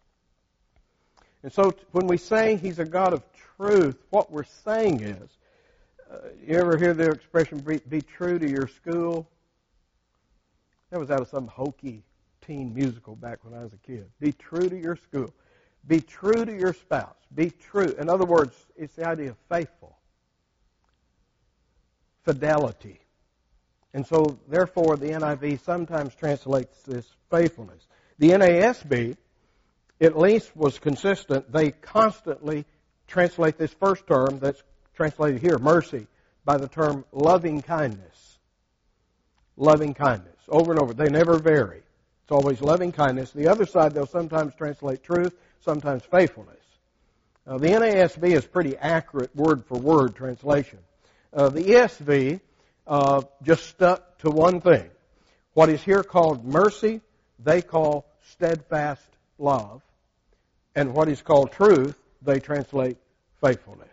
And 1.45 1.53
so 1.53 1.73
when 1.93 2.09
we 2.09 2.17
say 2.17 2.57
he's 2.57 2.81
a 2.81 2.85
God 2.85 3.13
of 3.13 3.23
truth, 3.57 4.03
what 4.11 4.33
we're 4.33 4.43
saying 4.65 5.03
is, 5.03 5.31
uh, 6.11 6.17
you 6.45 6.57
ever 6.57 6.77
hear 6.77 6.93
the 6.93 7.11
expression, 7.11 7.61
be, 7.61 7.79
be 7.89 8.03
true 8.03 8.37
to 8.37 8.51
your 8.51 8.67
school? 8.67 9.29
That 10.91 10.99
was 10.99 11.13
out 11.13 11.21
of 11.21 11.29
some 11.29 11.47
hokey 11.47 12.03
teen 12.45 12.75
musical 12.75 13.15
back 13.15 13.45
when 13.45 13.55
I 13.55 13.63
was 13.63 13.73
a 13.73 13.87
kid. 13.87 14.11
Be 14.19 14.33
true 14.33 14.69
to 14.69 14.77
your 14.77 14.97
school. 14.97 15.33
Be 15.87 16.01
true 16.01 16.45
to 16.45 16.53
your 16.53 16.75
spouse. 16.75 17.15
Be 17.33 17.51
true. 17.51 17.95
In 17.97 18.11
other 18.11 18.25
words, 18.25 18.57
it's 18.77 18.95
the 18.97 19.07
idea 19.07 19.31
of 19.31 19.37
faithful. 19.49 19.97
Fidelity. 22.25 23.02
And 23.95 24.07
so, 24.07 24.39
therefore, 24.49 24.97
the 24.97 25.11
NIV 25.11 25.61
sometimes 25.65 26.15
translates 26.15 26.81
this 26.83 27.07
faithfulness. 27.31 27.87
The 28.19 28.31
NASB, 28.31 29.17
at 30.01 30.19
least, 30.19 30.57
was 30.57 30.79
consistent. 30.79 31.53
They 31.53 31.73
constantly 31.73 32.65
translate 33.07 33.59
this 33.59 33.73
first 33.75 34.07
term 34.07 34.39
that's 34.39 34.63
translated 34.95 35.43
here, 35.43 35.59
mercy, 35.59 36.07
by 36.45 36.57
the 36.57 36.69
term 36.69 37.05
loving 37.13 37.61
kindness. 37.61 38.39
Loving 39.57 39.93
kindness. 39.93 40.39
Over 40.49 40.73
and 40.73 40.81
over. 40.81 40.95
They 40.95 41.11
never 41.11 41.39
vary. 41.39 41.83
It's 42.23 42.33
always 42.33 42.61
loving 42.63 42.93
kindness. 42.93 43.31
The 43.33 43.49
other 43.49 43.67
side, 43.67 43.93
they'll 43.93 44.07
sometimes 44.07 44.55
translate 44.55 45.03
truth, 45.03 45.35
sometimes 45.61 46.03
faithfulness. 46.05 46.57
Uh, 47.47 47.59
the 47.59 47.69
NASB 47.69 48.35
is 48.37 48.47
pretty 48.47 48.77
accurate 48.77 49.35
word 49.35 49.67
for 49.67 49.77
word 49.79 50.15
translation. 50.15 50.79
Uh, 51.33 51.49
the 51.49 51.63
ESV 51.63 52.41
uh, 52.87 53.23
just 53.43 53.67
stuck 53.67 54.19
to 54.19 54.31
one 54.31 54.61
thing. 54.61 54.89
What 55.55 55.69
is 55.69 55.83
here 55.83 56.03
called 56.03 56.45
mercy, 56.45 57.01
they 57.39 57.63
call 57.63 58.07
steadfast 58.31 59.07
love. 59.39 59.83
And 60.75 60.95
what 60.95 61.09
is 61.09 61.21
called 61.21 61.53
truth, 61.53 61.95
they 62.23 62.41
translate 62.41 62.97
faithfulness. 63.45 63.89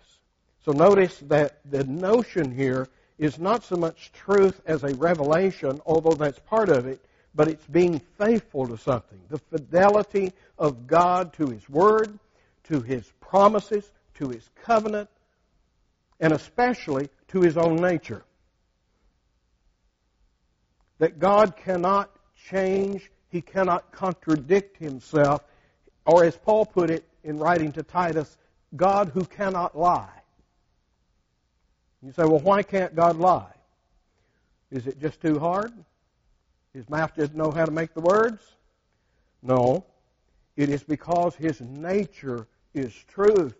So 0.66 0.72
notice 0.72 1.18
that 1.28 1.60
the 1.70 1.84
notion 1.84 2.52
here 2.56 2.88
is 3.18 3.38
not 3.38 3.64
so 3.64 3.76
much 3.76 4.12
truth 4.14 4.62
as 4.66 4.84
a 4.84 4.94
revelation, 4.96 5.82
although 5.86 6.16
that's 6.16 6.40
part 6.40 6.70
of 6.70 6.88
it, 6.88 7.04
but 7.36 7.48
it's 7.48 7.66
being 7.68 8.00
faithful 8.18 8.68
to 8.68 8.78
something. 8.78 9.20
The 9.30 9.40
fidelity 9.40 10.34
of 10.58 10.88
God 10.88 11.34
to 11.34 11.48
His 11.48 11.68
Word, 11.70 12.18
to 12.66 12.82
His 12.82 13.12
promises, 13.20 13.90
to 14.16 14.30
His 14.30 14.48
covenant, 14.64 15.10
and 16.20 16.34
especially 16.34 17.10
to 17.30 17.42
His 17.42 17.58
own 17.58 17.76
nature. 17.76 18.24
That 21.00 21.20
God 21.20 21.56
cannot 21.58 22.12
change, 22.50 23.10
He 23.30 23.42
cannot 23.42 23.92
contradict 23.92 24.78
Himself, 24.78 25.44
or 26.06 26.24
as 26.24 26.38
Paul 26.38 26.66
put 26.66 26.90
it 26.90 27.04
in 27.24 27.40
writing 27.40 27.72
to 27.74 27.84
Titus, 27.84 28.38
God 28.76 29.10
who 29.14 29.26
cannot 29.26 29.78
lie. 29.78 30.22
You 32.02 32.12
say, 32.14 32.24
well, 32.24 32.40
why 32.40 32.64
can't 32.64 32.96
God 32.96 33.18
lie? 33.18 33.54
Is 34.72 34.88
it 34.88 35.02
just 35.02 35.20
too 35.20 35.40
hard? 35.40 35.74
His 36.74 36.90
mouth 36.90 37.16
doesn't 37.16 37.36
know 37.36 37.52
how 37.52 37.66
to 37.66 37.72
make 37.72 37.94
the 37.94 38.02
words? 38.02 38.42
No. 39.42 39.86
It 40.56 40.70
is 40.70 40.84
because 40.84 41.36
his 41.36 41.60
nature 41.62 42.48
is 42.74 42.94
truth, 43.08 43.56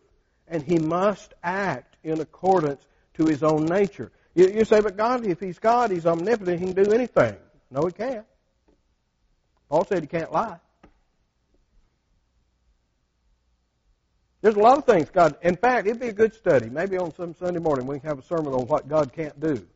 and 0.48 0.62
he 0.64 0.78
must 0.78 1.34
act 1.44 1.98
in 2.04 2.22
accordance 2.22 2.86
to 3.16 3.26
his 3.26 3.44
own 3.44 3.66
nature. 3.66 4.12
You, 4.36 4.50
you 4.50 4.66
say, 4.66 4.82
but 4.82 4.96
God, 4.96 5.26
if 5.26 5.40
he's 5.40 5.60
God, 5.60 5.92
he's 5.92 6.06
omnipotent, 6.06 6.60
he 6.60 6.74
can 6.74 6.84
do 6.84 6.92
anything. 6.92 7.36
No, 7.72 7.86
he 7.86 7.92
can't. 7.92 8.26
Paul 9.70 9.86
said 9.86 10.02
he 10.02 10.08
can't 10.08 10.32
lie. 10.32 10.60
There's 14.42 14.56
a 14.56 14.60
lot 14.60 14.78
of 14.78 14.86
things 14.86 15.10
God, 15.10 15.36
in 15.42 15.56
fact, 15.56 15.88
it'd 15.88 16.00
be 16.00 16.08
a 16.08 16.14
good 16.14 16.34
study. 16.34 16.70
Maybe 16.70 16.98
on 16.98 17.14
some 17.16 17.36
Sunday 17.36 17.60
morning 17.60 17.86
we 17.86 18.00
can 18.00 18.10
have 18.10 18.20
a 18.20 18.24
sermon 18.24 18.54
on 18.54 18.68
what 18.68 18.88
God 18.88 19.12
can't 19.12 19.38
do. 19.40 19.68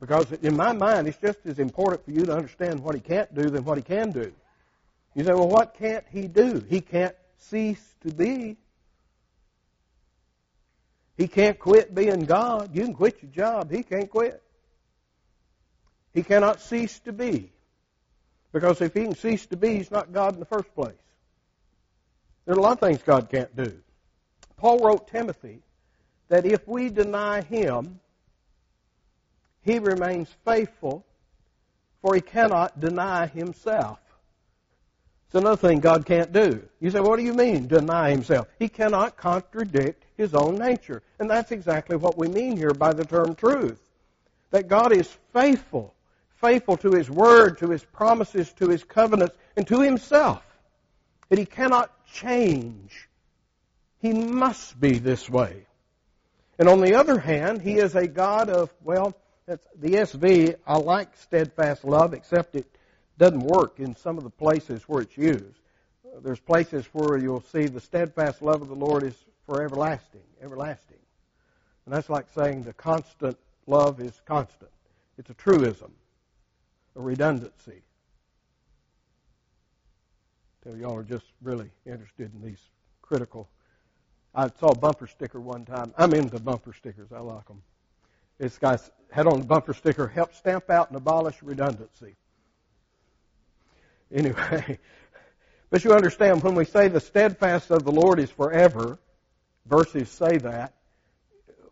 Because 0.00 0.30
in 0.42 0.54
my 0.56 0.72
mind, 0.72 1.08
it's 1.08 1.16
just 1.16 1.38
as 1.46 1.58
important 1.58 2.04
for 2.04 2.10
you 2.10 2.26
to 2.26 2.32
understand 2.32 2.80
what 2.80 2.94
he 2.94 3.00
can't 3.00 3.34
do 3.34 3.48
than 3.48 3.64
what 3.64 3.78
he 3.78 3.82
can 3.82 4.10
do. 4.10 4.32
You 5.14 5.24
say, 5.24 5.32
well, 5.32 5.48
what 5.48 5.74
can't 5.78 6.04
he 6.10 6.28
do? 6.28 6.62
He 6.68 6.82
can't 6.82 7.14
cease 7.38 7.94
to 8.02 8.12
be. 8.12 8.56
He 11.16 11.28
can't 11.28 11.58
quit 11.58 11.94
being 11.94 12.26
God. 12.26 12.74
You 12.74 12.84
can 12.84 12.94
quit 12.94 13.22
your 13.22 13.30
job. 13.30 13.70
He 13.70 13.82
can't 13.82 14.10
quit. 14.10 14.42
He 16.12 16.22
cannot 16.22 16.60
cease 16.60 16.98
to 17.00 17.12
be. 17.12 17.52
Because 18.52 18.80
if 18.80 18.94
he 18.94 19.04
can 19.04 19.14
cease 19.14 19.46
to 19.46 19.56
be, 19.56 19.76
he's 19.76 19.90
not 19.90 20.12
God 20.12 20.34
in 20.34 20.40
the 20.40 20.46
first 20.46 20.74
place. 20.74 20.94
There 22.44 22.54
are 22.54 22.58
a 22.58 22.62
lot 22.62 22.72
of 22.72 22.80
things 22.80 23.02
God 23.02 23.28
can't 23.30 23.54
do. 23.56 23.78
Paul 24.56 24.78
wrote 24.80 25.08
Timothy 25.08 25.60
that 26.28 26.46
if 26.46 26.66
we 26.66 26.88
deny 26.88 27.42
him, 27.42 28.00
he 29.62 29.78
remains 29.78 30.28
faithful, 30.44 31.04
for 32.00 32.14
he 32.14 32.20
cannot 32.20 32.78
deny 32.80 33.26
himself. 33.26 33.98
It's 35.26 35.34
another 35.34 35.56
thing 35.56 35.80
God 35.80 36.06
can't 36.06 36.32
do. 36.32 36.62
You 36.80 36.90
say, 36.90 37.00
what 37.00 37.18
do 37.18 37.24
you 37.24 37.34
mean, 37.34 37.66
deny 37.66 38.10
himself? 38.10 38.46
He 38.58 38.68
cannot 38.68 39.16
contradict 39.16 40.04
his 40.16 40.34
own 40.34 40.56
nature. 40.56 41.02
And 41.18 41.28
that's 41.28 41.50
exactly 41.50 41.96
what 41.96 42.16
we 42.16 42.28
mean 42.28 42.56
here 42.56 42.72
by 42.72 42.92
the 42.92 43.04
term 43.04 43.34
truth. 43.34 43.80
That 44.50 44.68
God 44.68 44.92
is 44.92 45.08
faithful, 45.32 45.94
faithful 46.40 46.76
to 46.78 46.92
his 46.92 47.10
word, 47.10 47.58
to 47.58 47.70
his 47.70 47.82
promises, 47.82 48.52
to 48.54 48.68
his 48.68 48.84
covenants, 48.84 49.36
and 49.56 49.66
to 49.66 49.80
himself. 49.80 50.44
That 51.28 51.38
he 51.38 51.46
cannot 51.46 51.90
change. 52.06 53.08
He 54.00 54.12
must 54.12 54.78
be 54.80 54.98
this 54.98 55.28
way. 55.28 55.66
And 56.58 56.68
on 56.68 56.80
the 56.80 56.94
other 56.94 57.18
hand, 57.18 57.60
he 57.60 57.78
is 57.78 57.96
a 57.96 58.06
God 58.06 58.48
of, 58.48 58.72
well, 58.82 59.16
that's 59.46 59.66
the 59.78 59.90
ESV, 59.90 60.56
I 60.66 60.78
like 60.78 61.16
steadfast 61.16 61.84
love, 61.84 62.14
except 62.14 62.54
it 62.54 62.66
doesn't 63.18 63.40
work 63.40 63.80
in 63.80 63.94
some 63.96 64.18
of 64.18 64.24
the 64.24 64.30
places 64.30 64.82
where 64.88 65.02
it's 65.02 65.16
used. 65.16 65.60
There's 66.22 66.40
places 66.40 66.86
where 66.92 67.18
you'll 67.18 67.42
see 67.42 67.66
the 67.66 67.80
steadfast 67.80 68.42
love 68.42 68.62
of 68.62 68.68
the 68.68 68.74
Lord 68.74 69.02
is 69.02 69.14
for 69.44 69.62
everlasting, 69.62 70.22
everlasting. 70.42 70.98
And 71.84 71.94
that's 71.94 72.10
like 72.10 72.26
saying 72.34 72.62
the 72.62 72.72
constant 72.72 73.36
love 73.66 74.00
is 74.00 74.20
constant. 74.26 74.70
It's 75.18 75.30
a 75.30 75.34
truism, 75.34 75.92
a 76.96 77.00
redundancy. 77.00 77.82
Tell 80.64 80.76
y'all 80.76 80.96
are 80.96 81.04
just 81.04 81.26
really 81.42 81.70
interested 81.86 82.30
in 82.34 82.42
these 82.42 82.60
critical. 83.02 83.48
I 84.34 84.50
saw 84.58 84.68
a 84.68 84.78
bumper 84.78 85.06
sticker 85.06 85.40
one 85.40 85.64
time. 85.64 85.94
I'm 85.96 86.12
into 86.12 86.38
bumper 86.40 86.72
stickers. 86.72 87.12
I 87.12 87.20
like 87.20 87.46
them. 87.46 87.62
This 88.38 88.58
guy 88.58 88.78
had 89.10 89.26
on 89.26 89.40
the 89.40 89.46
bumper 89.46 89.72
sticker, 89.72 90.08
help 90.08 90.34
stamp 90.34 90.68
out 90.68 90.88
and 90.88 90.96
abolish 90.96 91.42
redundancy. 91.42 92.16
Anyway, 94.12 94.78
but 95.70 95.84
you 95.84 95.92
understand 95.92 96.42
when 96.42 96.54
we 96.54 96.64
say 96.64 96.88
the 96.88 97.00
steadfast 97.00 97.70
of 97.70 97.84
the 97.84 97.92
Lord 97.92 98.20
is 98.20 98.30
forever, 98.30 98.98
verses 99.66 100.08
say 100.10 100.38
that, 100.38 100.74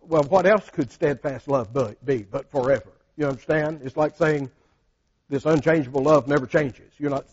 well, 0.01 0.25
what 0.25 0.47
else 0.47 0.69
could 0.71 0.91
steadfast 0.91 1.49
love 1.49 1.73
be 2.05 2.23
but 2.23 2.51
forever? 2.51 2.91
You 3.17 3.27
understand? 3.27 3.81
It's 3.85 3.97
like 3.97 4.17
saying 4.17 4.51
this 5.29 5.47
unchangeable 5.47 6.03
love 6.03 6.29
never 6.29 6.47
changes. 6.47 6.93
You're 6.99 7.11
not. 7.11 7.27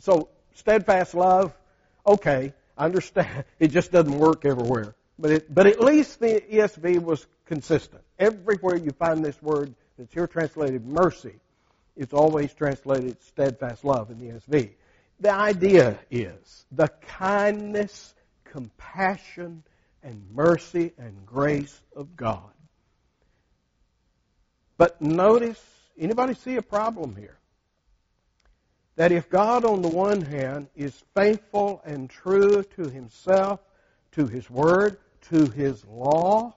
So 0.00 0.28
steadfast 0.54 1.14
love, 1.14 1.52
okay, 2.06 2.52
I 2.76 2.86
understand. 2.86 3.44
It 3.60 3.68
just 3.68 3.92
doesn't 3.92 4.18
work 4.18 4.44
everywhere. 4.44 4.94
But 5.18 5.30
it, 5.30 5.54
but 5.54 5.66
at 5.66 5.80
least 5.80 6.18
the 6.18 6.42
ESV 6.50 7.02
was 7.02 7.26
consistent. 7.46 8.02
Everywhere 8.18 8.76
you 8.76 8.90
find 8.90 9.24
this 9.24 9.40
word 9.42 9.74
that's 9.96 10.12
here 10.12 10.26
translated 10.26 10.84
mercy, 10.86 11.34
it's 11.96 12.12
always 12.12 12.52
translated 12.54 13.22
steadfast 13.22 13.84
love 13.84 14.10
in 14.10 14.18
the 14.18 14.34
ESV. 14.34 14.70
The 15.20 15.32
idea 15.32 15.98
is 16.10 16.64
the 16.72 16.88
kindness, 16.88 18.14
compassion, 18.44 19.62
and 20.02 20.24
mercy 20.32 20.92
and 20.98 21.26
grace 21.26 21.80
of 21.94 22.16
God. 22.16 22.50
But 24.76 25.00
notice, 25.00 25.62
anybody 25.98 26.34
see 26.34 26.56
a 26.56 26.62
problem 26.62 27.14
here? 27.14 27.38
That 28.96 29.12
if 29.12 29.30
God, 29.30 29.64
on 29.64 29.80
the 29.80 29.88
one 29.88 30.22
hand, 30.22 30.68
is 30.74 31.02
faithful 31.14 31.82
and 31.84 32.10
true 32.10 32.64
to 32.76 32.88
himself, 32.88 33.60
to 34.12 34.26
his 34.26 34.50
word, 34.50 34.98
to 35.30 35.46
his 35.50 35.84
law, 35.86 36.54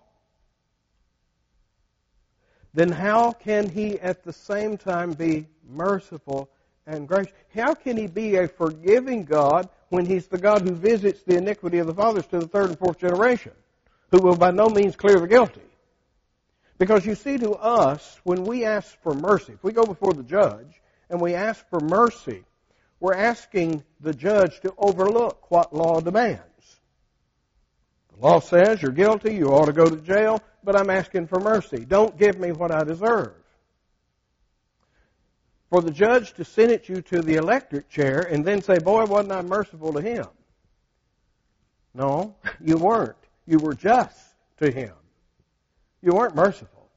then 2.75 2.91
how 2.91 3.31
can 3.31 3.69
he 3.69 3.97
at 3.99 4.23
the 4.23 4.33
same 4.33 4.77
time 4.77 5.13
be 5.13 5.47
merciful 5.67 6.49
and 6.85 7.07
gracious? 7.07 7.33
How 7.55 7.73
can 7.73 7.95
he 7.95 8.07
be 8.07 8.35
a 8.35 8.49
forgiving 8.49 9.23
God 9.23 9.69
when 9.89 10.05
he's 10.05 10.27
the 10.27 10.37
God 10.37 10.61
who 10.61 10.75
visits 10.75 11.23
the 11.23 11.37
iniquity 11.37 11.79
of 11.79 11.87
the 11.87 11.93
fathers 11.93 12.27
to 12.27 12.39
the 12.39 12.47
third 12.47 12.69
and 12.69 12.77
fourth 12.77 12.99
generation, 12.99 13.53
who 14.11 14.21
will 14.21 14.35
by 14.35 14.51
no 14.51 14.67
means 14.67 14.97
clear 14.97 15.19
the 15.19 15.27
guilty? 15.27 15.61
Because 16.77 17.05
you 17.05 17.15
see, 17.15 17.37
to 17.37 17.51
us, 17.51 18.19
when 18.25 18.43
we 18.43 18.65
ask 18.65 19.01
for 19.01 19.13
mercy, 19.13 19.53
if 19.53 19.63
we 19.63 19.71
go 19.71 19.85
before 19.85 20.11
the 20.11 20.23
judge 20.23 20.81
and 21.09 21.21
we 21.21 21.33
ask 21.33 21.65
for 21.69 21.79
mercy, 21.79 22.43
we're 22.99 23.15
asking 23.15 23.83
the 24.01 24.13
judge 24.13 24.59
to 24.61 24.73
overlook 24.77 25.49
what 25.49 25.73
law 25.73 26.01
demands. 26.01 26.41
The 28.15 28.25
law 28.25 28.39
says 28.39 28.81
you're 28.81 28.91
guilty, 28.91 29.35
you 29.35 29.47
ought 29.47 29.65
to 29.65 29.73
go 29.73 29.85
to 29.85 29.97
jail, 29.97 30.41
but 30.63 30.75
I'm 30.75 30.89
asking 30.89 31.27
for 31.27 31.39
mercy. 31.39 31.85
Don't 31.85 32.17
give 32.17 32.39
me 32.39 32.51
what 32.51 32.71
I 32.71 32.83
deserve. 32.83 33.33
For 35.69 35.81
the 35.81 35.91
judge 35.91 36.33
to 36.33 36.45
sentence 36.45 36.87
you 36.87 37.01
to 37.01 37.21
the 37.21 37.35
electric 37.35 37.89
chair 37.89 38.21
and 38.21 38.45
then 38.45 38.61
say, 38.61 38.79
boy, 38.79 39.05
wasn't 39.05 39.33
I 39.33 39.41
merciful 39.41 39.93
to 39.93 40.01
him? 40.01 40.27
No, 41.93 42.35
you 42.61 42.77
weren't. 42.77 43.15
You 43.45 43.59
were 43.59 43.73
just 43.73 44.17
to 44.57 44.71
him. 44.71 44.93
You 46.01 46.13
weren't 46.13 46.35
merciful. 46.35 46.89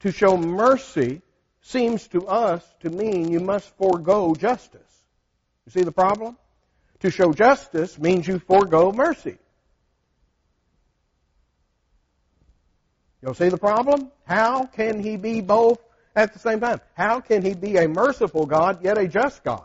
To 0.00 0.12
show 0.12 0.36
mercy 0.36 1.22
seems 1.60 2.06
to 2.08 2.26
us 2.26 2.64
to 2.80 2.90
mean 2.90 3.30
you 3.30 3.40
must 3.40 3.76
forego 3.76 4.34
justice. 4.34 4.80
You 5.66 5.72
see 5.72 5.82
the 5.82 5.92
problem? 5.92 6.36
To 7.00 7.10
show 7.10 7.32
justice 7.32 7.98
means 7.98 8.26
you 8.26 8.38
forego 8.38 8.92
mercy. 8.92 9.38
You'll 13.22 13.34
see 13.34 13.48
the 13.48 13.58
problem? 13.58 14.10
How 14.26 14.66
can 14.66 15.00
he 15.00 15.16
be 15.16 15.40
both 15.40 15.78
at 16.14 16.32
the 16.32 16.38
same 16.38 16.60
time? 16.60 16.80
How 16.94 17.20
can 17.20 17.42
he 17.42 17.54
be 17.54 17.76
a 17.76 17.88
merciful 17.88 18.46
God 18.46 18.84
yet 18.84 18.98
a 18.98 19.08
just 19.08 19.42
God? 19.42 19.64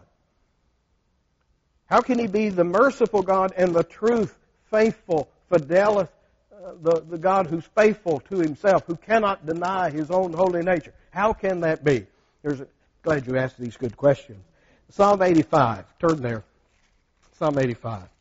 How 1.85 2.01
can 2.01 2.17
he 2.17 2.27
be 2.27 2.49
the 2.49 2.63
merciful 2.63 3.21
God 3.21 3.53
and 3.55 3.73
the 3.73 3.83
truth, 3.83 4.35
faithful, 4.71 5.29
fidelis, 5.51 6.09
uh, 6.51 6.73
the, 6.81 7.01
the 7.01 7.17
God 7.17 7.47
who's 7.47 7.65
faithful 7.75 8.19
to 8.21 8.37
himself, 8.37 8.85
who 8.87 8.95
cannot 8.95 9.45
deny 9.45 9.91
his 9.91 10.09
own 10.09 10.33
holy 10.33 10.63
nature? 10.63 10.93
How 11.11 11.33
can 11.33 11.59
that 11.61 11.83
be? 11.83 12.07
There's 12.41 12.61
a, 12.61 12.67
glad 13.03 13.27
you 13.27 13.37
asked 13.37 13.59
these 13.59 13.77
good 13.77 13.95
questions. 13.95 14.43
Psalm 14.89 15.21
85. 15.21 15.85
Turn 15.99 16.21
there. 16.21 16.43
Psalm 17.37 17.59
85. 17.59 18.12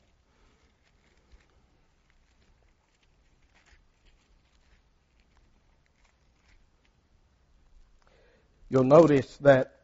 You'll 8.72 8.85
notice 8.85 9.37
that 9.42 9.74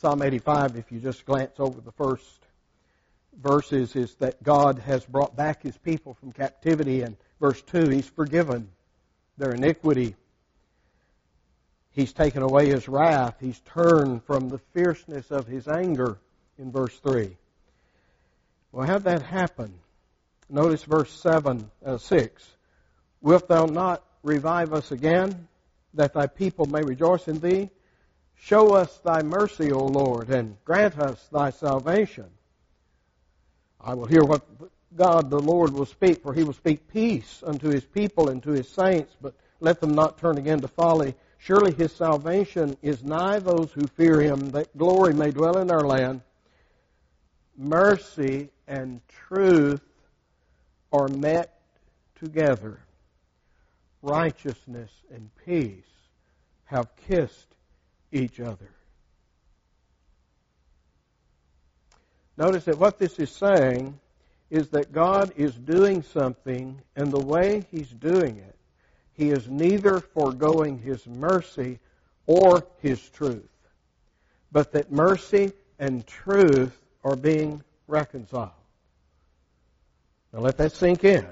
Psalm 0.00 0.20
85, 0.20 0.76
if 0.76 0.90
you 0.90 0.98
just 0.98 1.24
glance 1.24 1.52
over 1.60 1.80
the 1.80 1.92
first 1.92 2.26
verses, 3.40 3.94
is 3.94 4.16
that 4.16 4.42
God 4.42 4.80
has 4.80 5.04
brought 5.04 5.36
back 5.36 5.62
his 5.62 5.78
people 5.78 6.14
from 6.14 6.32
captivity. 6.32 7.02
And 7.02 7.16
verse 7.40 7.62
2, 7.62 7.88
he's 7.88 8.08
forgiven 8.08 8.68
their 9.38 9.52
iniquity. 9.52 10.16
He's 11.92 12.12
taken 12.12 12.42
away 12.42 12.66
his 12.66 12.88
wrath. 12.88 13.36
He's 13.38 13.60
turned 13.60 14.24
from 14.24 14.48
the 14.48 14.58
fierceness 14.74 15.30
of 15.30 15.46
his 15.46 15.68
anger 15.68 16.18
in 16.58 16.72
verse 16.72 16.98
3. 16.98 17.36
Well, 18.72 18.88
how'd 18.88 19.04
that 19.04 19.22
happen? 19.22 19.72
Notice 20.50 20.82
verse 20.82 21.12
7, 21.12 21.70
uh, 21.86 21.96
6. 21.96 22.44
Wilt 23.20 23.46
thou 23.46 23.66
not 23.66 24.02
revive 24.24 24.72
us 24.72 24.90
again, 24.90 25.46
that 25.94 26.12
thy 26.12 26.26
people 26.26 26.66
may 26.66 26.82
rejoice 26.82 27.28
in 27.28 27.38
thee? 27.38 27.70
Show 28.44 28.74
us 28.74 28.98
thy 28.98 29.22
mercy, 29.22 29.70
O 29.70 29.86
Lord, 29.86 30.28
and 30.30 30.56
grant 30.64 30.98
us 30.98 31.28
thy 31.30 31.50
salvation. 31.50 32.26
I 33.80 33.94
will 33.94 34.06
hear 34.06 34.24
what 34.24 34.42
God 34.96 35.30
the 35.30 35.38
Lord 35.38 35.72
will 35.72 35.86
speak, 35.86 36.24
for 36.24 36.34
he 36.34 36.42
will 36.42 36.52
speak 36.52 36.88
peace 36.88 37.44
unto 37.46 37.68
his 37.68 37.84
people 37.84 38.30
and 38.30 38.42
to 38.42 38.50
his 38.50 38.68
saints, 38.68 39.14
but 39.22 39.34
let 39.60 39.80
them 39.80 39.94
not 39.94 40.18
turn 40.18 40.38
again 40.38 40.58
to 40.60 40.66
folly. 40.66 41.14
Surely 41.38 41.72
his 41.72 41.92
salvation 41.92 42.76
is 42.82 43.04
nigh 43.04 43.38
those 43.38 43.70
who 43.70 43.86
fear 43.86 44.20
him, 44.20 44.50
that 44.50 44.76
glory 44.76 45.14
may 45.14 45.30
dwell 45.30 45.58
in 45.58 45.70
our 45.70 45.86
land. 45.86 46.20
Mercy 47.56 48.50
and 48.66 49.00
truth 49.08 49.80
are 50.92 51.06
met 51.06 51.60
together. 52.16 52.80
Righteousness 54.02 54.90
and 55.14 55.30
peace 55.46 55.84
have 56.64 56.88
kissed 57.08 57.51
each 58.12 58.38
other. 58.40 58.68
Notice 62.36 62.64
that 62.64 62.78
what 62.78 62.98
this 62.98 63.18
is 63.18 63.30
saying 63.30 63.98
is 64.50 64.68
that 64.68 64.92
God 64.92 65.32
is 65.36 65.54
doing 65.54 66.02
something, 66.02 66.80
and 66.94 67.10
the 67.10 67.18
way 67.18 67.64
He's 67.70 67.88
doing 67.88 68.36
it, 68.38 68.56
He 69.14 69.30
is 69.30 69.48
neither 69.48 70.00
foregoing 70.00 70.78
His 70.78 71.06
mercy 71.06 71.78
or 72.26 72.66
His 72.80 73.00
truth, 73.10 73.48
but 74.50 74.72
that 74.72 74.92
mercy 74.92 75.52
and 75.78 76.06
truth 76.06 76.78
are 77.04 77.16
being 77.16 77.62
reconciled. 77.86 78.50
Now 80.32 80.40
let 80.40 80.56
that 80.58 80.72
sink 80.72 81.04
in. 81.04 81.26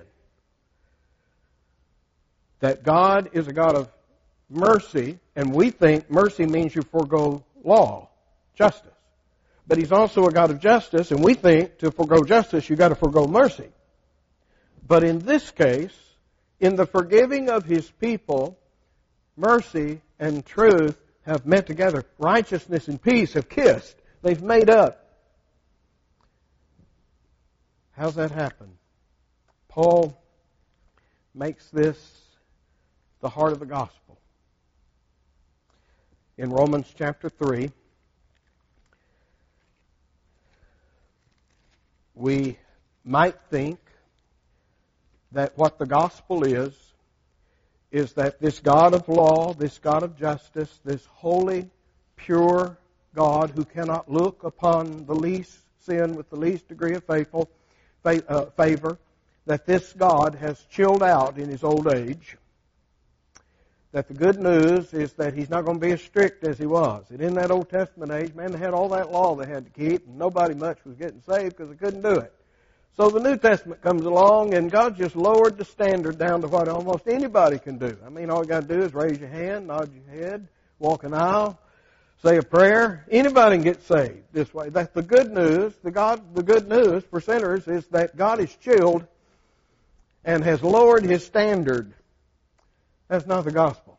That 2.61 2.83
God 2.83 3.31
is 3.33 3.49
a 3.49 3.53
God 3.53 3.75
of 3.75 3.89
mercy, 4.51 5.19
and 5.37 5.55
we 5.55 5.71
think 5.71 6.11
mercy 6.11 6.45
means 6.45 6.75
you 6.75 6.83
forego 6.83 7.45
law, 7.65 8.09
justice. 8.57 8.91
But 9.67 9.79
He's 9.79 9.93
also 9.93 10.27
a 10.27 10.33
God 10.33 10.51
of 10.51 10.61
justice, 10.61 11.13
and 11.13 11.23
we 11.23 11.35
think 11.35 11.79
to 11.79 11.93
forego 11.93 12.25
justice, 12.25 12.69
you've 12.69 12.79
got 12.79 12.89
to 12.89 12.97
forego 12.97 13.27
mercy. 13.27 13.69
But 14.87 15.05
in 15.05 15.21
this 15.21 15.49
case, 15.53 15.97
in 16.59 16.75
the 16.75 16.87
forgiving 16.87 17.49
of 17.49 17.65
His 17.65 17.89
people, 17.89 18.59
mercy 19.37 20.01
and 20.19 20.45
truth 20.45 20.99
have 21.23 21.47
met 21.47 21.67
together. 21.67 22.05
Righteousness 22.19 22.89
and 22.89 23.01
peace 23.01 23.35
have 23.35 23.49
kissed. 23.49 23.95
They've 24.23 24.43
made 24.43 24.69
up. 24.69 25.07
How's 27.93 28.17
that 28.17 28.31
happen? 28.31 28.69
Paul 29.69 30.21
makes 31.35 31.69
this 31.71 31.97
the 33.21 33.29
heart 33.29 33.53
of 33.53 33.61
the 33.61 33.67
gospel. 33.67 34.20
In 36.41 36.49
Romans 36.49 36.87
chapter 36.97 37.29
3, 37.29 37.71
we 42.15 42.57
might 43.05 43.37
think 43.51 43.79
that 45.33 45.53
what 45.59 45.79
the 45.79 45.85
gospel 45.85 46.45
is, 46.45 46.73
is 47.93 48.15
that 48.15 48.41
this 48.41 48.59
God 48.59 48.95
of 48.95 49.07
law, 49.07 49.53
this 49.53 49.77
God 49.77 50.03
of 50.03 50.17
justice, 50.17 50.81
this 50.83 51.05
holy, 51.13 51.69
pure 52.17 52.79
God 53.15 53.51
who 53.51 53.67
cannot 53.67 54.11
look 54.11 54.43
upon 54.43 55.05
the 55.05 55.15
least 55.15 55.59
sin 55.81 56.15
with 56.17 56.31
the 56.31 56.37
least 56.37 56.67
degree 56.69 56.95
of 56.95 57.05
faithful, 57.05 57.51
uh, 58.07 58.47
favor, 58.57 58.97
that 59.45 59.67
this 59.67 59.93
God 59.93 60.37
has 60.37 60.65
chilled 60.71 61.03
out 61.03 61.37
in 61.37 61.51
his 61.51 61.63
old 61.63 61.87
age. 61.87 62.39
That 63.93 64.07
the 64.07 64.15
good 64.15 64.39
news 64.39 64.95
is 64.95 65.13
that 65.15 65.35
he's 65.35 65.51
not 65.51 65.65
going 65.65 65.81
to 65.81 65.85
be 65.85 65.93
as 65.93 66.01
strict 66.01 66.47
as 66.47 66.59
he 66.59 66.67
was. 66.67 67.07
And 67.11 67.21
in 67.21 67.35
that 67.35 67.51
Old 67.51 67.69
Testament 67.69 68.13
age, 68.13 68.35
man, 68.35 68.53
they 68.53 68.59
had 68.59 68.73
all 68.73 68.89
that 68.91 69.11
law 69.11 69.35
they 69.35 69.49
had 69.49 69.65
to 69.65 69.71
keep, 69.71 70.07
and 70.07 70.17
nobody 70.17 70.55
much 70.55 70.79
was 70.85 70.95
getting 70.95 71.21
saved 71.29 71.57
because 71.57 71.71
they 71.71 71.77
couldn't 71.77 72.03
do 72.03 72.21
it. 72.21 72.33
So 72.97 73.09
the 73.09 73.19
New 73.19 73.37
Testament 73.37 73.83
comes 73.83 74.05
along, 74.05 74.55
and 74.55 74.71
God 74.71 74.97
just 74.97 75.17
lowered 75.17 75.59
the 75.59 75.65
standard 75.65 76.19
down 76.19 76.43
to 76.43 76.49
what 76.49 76.69
almost 76.69 77.09
anybody 77.09 77.59
can 77.59 77.79
do. 77.79 77.97
I 78.05 78.11
mean, 78.11 78.31
all 78.31 78.43
you 78.43 78.49
got 78.49 78.69
to 78.69 78.75
do 78.77 78.83
is 78.83 78.95
raise 78.95 79.19
your 79.19 79.29
hand, 79.29 79.67
nod 79.67 79.91
your 79.93 80.23
head, 80.23 80.47
walk 80.79 81.03
an 81.03 81.15
aisle, 81.15 81.59
say 82.23 82.37
a 82.37 82.43
prayer. 82.43 83.07
Anybody 83.11 83.57
can 83.57 83.65
get 83.65 83.83
saved 83.85 84.23
this 84.33 84.53
way. 84.53 84.69
That's 84.69 84.93
the 84.93 85.03
good 85.03 85.33
news. 85.33 85.73
The 85.83 85.91
God, 85.91 86.35
the 86.35 86.43
good 86.43 86.69
news 86.69 87.03
for 87.11 87.21
sinners 87.21 87.67
is 87.67 87.87
that 87.89 88.17
God 88.17 88.39
is 88.39 88.55
chilled 88.57 89.07
and 90.25 90.45
has 90.45 90.63
lowered 90.63 91.05
his 91.05 91.25
standard. 91.25 91.95
That's 93.11 93.27
not 93.27 93.45
the 93.45 93.51
gospel. 93.51 93.99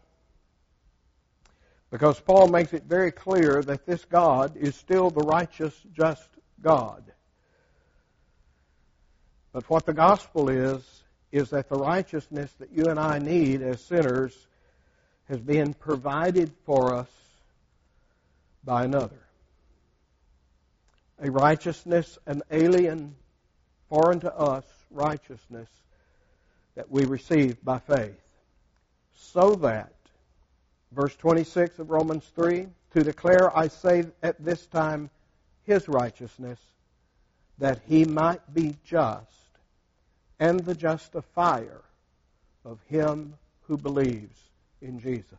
Because 1.92 2.18
Paul 2.22 2.48
makes 2.48 2.72
it 2.72 2.84
very 2.84 3.12
clear 3.12 3.62
that 3.62 3.86
this 3.86 4.06
God 4.06 4.56
is 4.56 4.74
still 4.74 5.10
the 5.10 5.20
righteous, 5.20 5.78
just 5.94 6.30
God. 6.62 7.04
But 9.52 9.70
what 9.70 9.86
the 9.86 9.94
gospel 9.94 10.48
is, 10.48 10.82
is 11.34 11.50
that 11.50 11.68
the 11.68 11.76
righteousness 11.76 12.50
that 12.60 12.72
you 12.72 12.86
and 12.86 12.98
I 12.98 13.20
need 13.20 13.62
as 13.62 13.82
sinners 13.82 14.34
has 15.28 15.42
been 15.42 15.74
provided 15.74 16.54
for 16.66 16.96
us 16.96 17.10
by 18.64 18.86
another. 18.86 19.20
A 21.22 21.30
righteousness, 21.30 22.18
an 22.26 22.44
alien, 22.50 23.14
foreign 23.90 24.22
to 24.22 24.34
us 24.34 24.64
righteousness 24.90 25.68
that 26.76 26.90
we 26.90 27.04
receive 27.04 27.62
by 27.62 27.80
faith. 27.80 28.31
So 29.32 29.56
that, 29.56 29.94
verse 30.92 31.16
26 31.16 31.80
of 31.80 31.90
Romans 31.90 32.30
3, 32.36 32.68
to 32.94 33.04
declare, 33.04 33.56
I 33.58 33.68
say 33.68 34.06
at 34.22 34.44
this 34.44 34.66
time, 34.68 35.10
his 35.64 35.88
righteousness, 35.88 36.60
that 37.58 37.82
he 37.88 38.06
might 38.06 38.54
be 38.54 38.76
just 38.84 39.28
and 40.40 40.60
the 40.60 40.76
justifier 40.76 41.82
of 42.66 42.80
him 42.90 43.36
who 43.68 43.78
believes 43.78 44.38
in 44.82 45.00
Jesus 45.00 45.38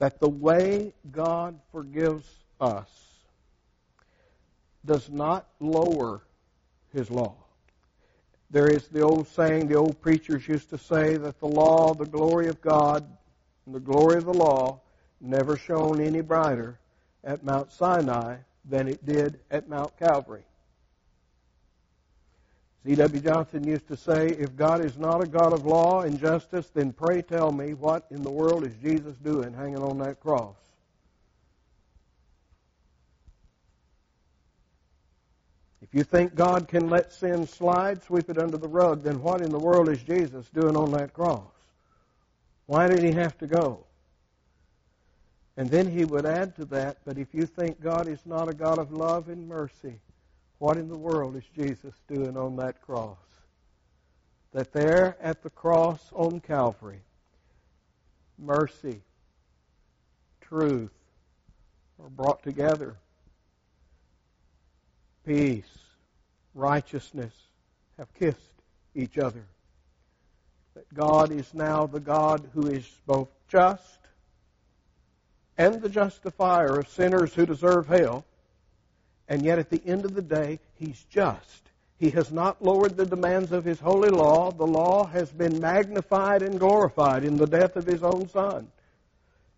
that 0.00 0.18
the 0.18 0.28
way 0.28 0.92
God 1.12 1.60
forgives 1.70 2.26
us 2.60 2.88
does 4.84 5.08
not 5.10 5.46
lower 5.60 6.22
his 6.92 7.10
law. 7.10 7.36
There 8.50 8.68
is 8.68 8.88
the 8.88 9.02
old 9.02 9.28
saying, 9.28 9.68
the 9.68 9.76
old 9.76 10.00
preachers 10.00 10.48
used 10.48 10.70
to 10.70 10.78
say 10.78 11.16
that 11.16 11.38
the 11.38 11.46
law, 11.46 11.94
the 11.94 12.06
glory 12.06 12.48
of 12.48 12.60
God, 12.60 13.06
and 13.64 13.74
the 13.74 13.80
glory 13.80 14.18
of 14.18 14.24
the 14.24 14.34
law 14.34 14.80
never 15.20 15.56
shone 15.56 16.00
any 16.00 16.20
brighter 16.20 16.78
at 17.22 17.44
Mount 17.44 17.70
Sinai 17.70 18.38
than 18.64 18.88
it 18.88 19.04
did 19.06 19.38
at 19.50 19.68
Mount 19.68 19.96
Calvary. 19.98 20.42
C.W. 22.84 23.20
Johnson 23.20 23.62
used 23.66 23.86
to 23.88 23.96
say, 23.96 24.28
if 24.28 24.56
God 24.56 24.84
is 24.84 24.96
not 24.96 25.22
a 25.22 25.26
God 25.28 25.52
of 25.52 25.66
law 25.66 26.00
and 26.00 26.18
justice, 26.18 26.70
then 26.74 26.92
pray 26.92 27.20
tell 27.20 27.52
me 27.52 27.74
what 27.74 28.06
in 28.10 28.22
the 28.22 28.30
world 28.30 28.64
is 28.64 28.74
Jesus 28.82 29.14
doing 29.16 29.52
hanging 29.52 29.82
on 29.82 29.98
that 29.98 30.18
cross? 30.18 30.56
If 35.90 35.96
you 35.98 36.04
think 36.04 36.36
God 36.36 36.68
can 36.68 36.88
let 36.88 37.12
sin 37.12 37.48
slide, 37.48 38.04
sweep 38.04 38.30
it 38.30 38.38
under 38.38 38.56
the 38.56 38.68
rug, 38.68 39.02
then 39.02 39.20
what 39.20 39.40
in 39.40 39.50
the 39.50 39.58
world 39.58 39.88
is 39.88 40.00
Jesus 40.00 40.48
doing 40.50 40.76
on 40.76 40.92
that 40.92 41.12
cross? 41.12 41.50
Why 42.66 42.86
did 42.86 43.02
he 43.02 43.10
have 43.10 43.36
to 43.38 43.48
go? 43.48 43.84
And 45.56 45.68
then 45.68 45.90
he 45.90 46.04
would 46.04 46.26
add 46.26 46.54
to 46.56 46.64
that, 46.66 46.98
but 47.04 47.18
if 47.18 47.34
you 47.34 47.44
think 47.44 47.82
God 47.82 48.06
is 48.06 48.24
not 48.24 48.48
a 48.48 48.54
God 48.54 48.78
of 48.78 48.92
love 48.92 49.28
and 49.28 49.48
mercy, 49.48 49.98
what 50.58 50.76
in 50.76 50.88
the 50.88 50.96
world 50.96 51.34
is 51.34 51.42
Jesus 51.56 51.94
doing 52.06 52.36
on 52.36 52.54
that 52.56 52.80
cross? 52.82 53.18
That 54.52 54.72
there 54.72 55.16
at 55.20 55.42
the 55.42 55.50
cross 55.50 56.00
on 56.12 56.38
Calvary, 56.38 57.00
mercy, 58.38 59.00
truth 60.40 60.92
are 62.00 62.10
brought 62.10 62.44
together. 62.44 62.94
Peace, 65.26 65.79
righteousness 66.54 67.34
have 67.98 68.12
kissed 68.14 68.38
each 68.94 69.18
other. 69.18 69.44
That 70.74 70.92
God 70.94 71.32
is 71.32 71.52
now 71.52 71.86
the 71.86 72.00
God 72.00 72.48
who 72.54 72.66
is 72.66 72.88
both 73.06 73.28
just 73.48 73.98
and 75.58 75.82
the 75.82 75.88
justifier 75.88 76.78
of 76.78 76.88
sinners 76.88 77.34
who 77.34 77.44
deserve 77.44 77.86
hell 77.88 78.24
and 79.30 79.44
yet 79.44 79.60
at 79.60 79.70
the 79.70 79.80
end 79.86 80.04
of 80.04 80.14
the 80.14 80.22
day, 80.22 80.58
He's 80.74 81.04
just. 81.08 81.70
He 81.98 82.10
has 82.10 82.32
not 82.32 82.60
lowered 82.60 82.96
the 82.96 83.06
demands 83.06 83.52
of 83.52 83.64
His 83.64 83.78
holy 83.78 84.08
law. 84.08 84.50
The 84.50 84.66
law 84.66 85.06
has 85.06 85.30
been 85.30 85.60
magnified 85.60 86.42
and 86.42 86.58
glorified 86.58 87.24
in 87.24 87.36
the 87.36 87.46
death 87.46 87.76
of 87.76 87.86
His 87.86 88.02
own 88.02 88.28
Son. 88.28 88.66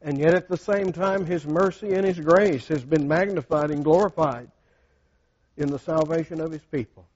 And 0.02 0.18
yet 0.18 0.35
at 0.35 0.48
the 0.48 0.59
same 0.59 0.92
time, 0.92 1.24
His 1.24 1.46
mercy 1.46 1.94
and 1.94 2.05
His 2.05 2.20
grace 2.20 2.68
has 2.68 2.84
been 2.84 3.09
magnified 3.09 3.70
and 3.70 3.82
glorified 3.82 4.51
in 5.57 5.68
the 5.68 5.78
salvation 5.78 6.40
of 6.40 6.50
His 6.53 6.62
people. 6.62 7.07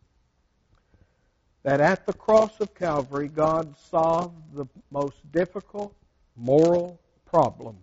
That 1.62 1.80
at 1.80 2.06
the 2.06 2.12
cross 2.12 2.60
of 2.60 2.74
Calvary, 2.74 3.28
God 3.28 3.74
solved 3.90 4.54
the 4.54 4.66
most 4.90 5.16
difficult 5.32 5.94
moral 6.36 7.00
problem 7.24 7.76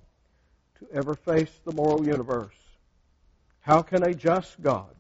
to 0.80 0.88
ever 0.93 1.16
face 1.16 1.51
the 1.66 1.74
moral 1.74 2.06
universe. 2.06 2.56
How 3.60 3.82
can 3.82 4.04
a 4.04 4.14
just 4.14 4.62
God 4.62 4.95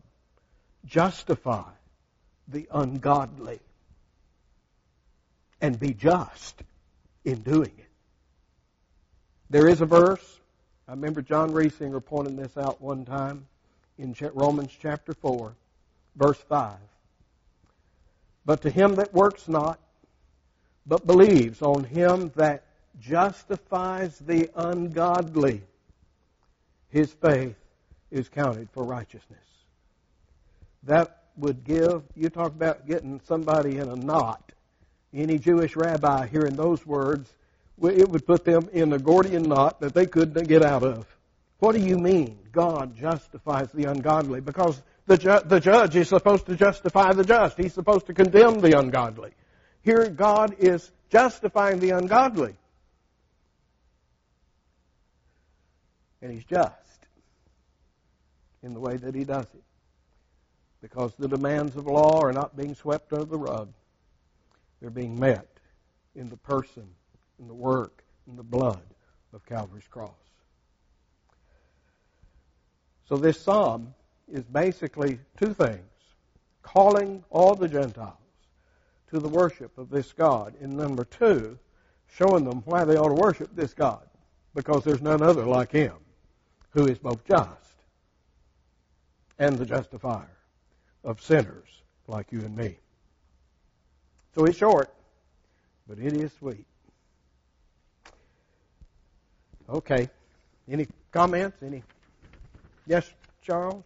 justify 0.85 1.69
the 2.47 2.67
ungodly 2.71 3.59
and 5.61 5.79
be 5.79 5.93
just 5.93 6.61
in 7.23 7.41
doing 7.41 7.71
it? 7.77 7.89
There 9.49 9.67
is 9.67 9.81
a 9.81 9.85
verse. 9.85 10.39
I 10.87 10.91
remember 10.91 11.21
John 11.21 11.51
Reisinger 11.51 12.03
pointing 12.03 12.35
this 12.35 12.57
out 12.57 12.81
one 12.81 13.05
time 13.05 13.47
in 13.97 14.15
Romans 14.33 14.71
chapter 14.79 15.13
4, 15.13 15.53
verse 16.15 16.39
5. 16.49 16.75
But 18.45 18.61
to 18.63 18.69
him 18.69 18.95
that 18.95 19.13
works 19.13 19.47
not, 19.47 19.79
but 20.85 21.07
believes 21.07 21.61
on 21.61 21.83
him 21.85 22.31
that 22.35 22.63
justifies 22.99 24.19
the 24.19 24.49
ungodly, 24.55 25.61
his 26.89 27.11
faith 27.13 27.55
is 28.11 28.29
counted 28.29 28.69
for 28.71 28.83
righteousness. 28.83 29.39
That 30.83 31.23
would 31.37 31.63
give, 31.63 32.03
you 32.15 32.29
talk 32.29 32.51
about 32.51 32.85
getting 32.85 33.19
somebody 33.25 33.77
in 33.77 33.89
a 33.89 33.95
knot. 33.95 34.51
Any 35.13 35.39
Jewish 35.39 35.75
rabbi 35.75 36.27
hearing 36.27 36.55
those 36.55 36.85
words, 36.85 37.33
it 37.81 38.09
would 38.09 38.25
put 38.25 38.45
them 38.45 38.69
in 38.73 38.93
a 38.93 38.99
Gordian 38.99 39.43
knot 39.43 39.79
that 39.79 39.93
they 39.93 40.05
couldn't 40.05 40.47
get 40.47 40.63
out 40.63 40.83
of. 40.83 41.05
What 41.63 41.77
do 41.77 41.81
you 41.81 41.97
mean 41.97 42.39
God 42.51 42.93
justifies 42.93 43.71
the 43.71 43.85
ungodly? 43.85 44.41
Because 44.41 44.83
the, 45.05 45.17
ju- 45.17 45.39
the 45.45 45.61
judge 45.61 45.95
is 45.95 46.09
supposed 46.09 46.45
to 46.47 46.57
justify 46.57 47.13
the 47.13 47.23
just. 47.23 47.57
He's 47.57 47.73
supposed 47.73 48.07
to 48.07 48.13
condemn 48.13 48.59
the 48.59 48.77
ungodly. 48.77 49.31
Here 49.81 50.09
God 50.09 50.57
is 50.59 50.91
justifying 51.09 51.79
the 51.79 51.91
ungodly. 51.91 52.55
And 56.21 56.33
He's 56.33 56.43
just 56.43 57.07
in 58.61 58.73
the 58.73 58.81
way 58.81 58.97
that 58.97 59.15
He 59.15 59.23
does 59.23 59.45
it. 59.45 59.63
Because 60.81 61.13
the 61.17 61.29
demands 61.29 61.77
of 61.77 61.87
law 61.87 62.19
are 62.19 62.33
not 62.33 62.57
being 62.57 62.75
swept 62.75 63.13
under 63.13 63.23
the 63.23 63.39
rug. 63.39 63.69
They're 64.81 64.89
being 64.89 65.17
met 65.17 65.47
in 66.13 66.27
the 66.27 66.35
person, 66.35 66.89
in 67.39 67.47
the 67.47 67.53
work, 67.53 68.03
in 68.27 68.35
the 68.35 68.43
blood 68.43 68.83
of 69.31 69.45
Calvary's 69.45 69.87
cross. 69.87 70.11
So 73.13 73.17
this 73.17 73.39
psalm 73.39 73.93
is 74.27 74.43
basically 74.45 75.19
two 75.37 75.53
things 75.53 75.85
calling 76.63 77.23
all 77.29 77.53
the 77.53 77.67
Gentiles 77.67 78.17
to 79.11 79.19
the 79.19 79.27
worship 79.27 79.77
of 79.77 79.91
this 79.91 80.11
God. 80.13 80.55
And 80.59 80.75
number 80.75 81.05
two, 81.05 81.59
showing 82.11 82.43
them 82.43 82.63
why 82.65 82.83
they 82.85 82.97
ought 82.97 83.09
to 83.09 83.21
worship 83.21 83.55
this 83.55 83.71
God. 83.71 84.01
Because 84.55 84.83
there's 84.83 85.03
none 85.03 85.21
other 85.21 85.45
like 85.45 85.71
Him 85.71 85.93
who 86.71 86.87
is 86.87 86.97
both 86.97 87.23
just 87.23 87.75
and 89.37 89.59
the 89.59 89.65
justifier 89.67 90.35
of 91.03 91.21
sinners 91.21 91.83
like 92.07 92.31
you 92.31 92.39
and 92.39 92.57
me. 92.57 92.77
So 94.33 94.45
it's 94.45 94.57
short, 94.57 94.91
but 95.87 95.99
it 95.99 96.13
is 96.13 96.31
sweet. 96.39 96.65
Okay. 99.69 100.09
Any 100.67 100.87
comments? 101.11 101.61
Any? 101.61 101.83
Yes, 102.85 103.09
Charles? 103.41 103.83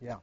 Yeah. 0.00 0.16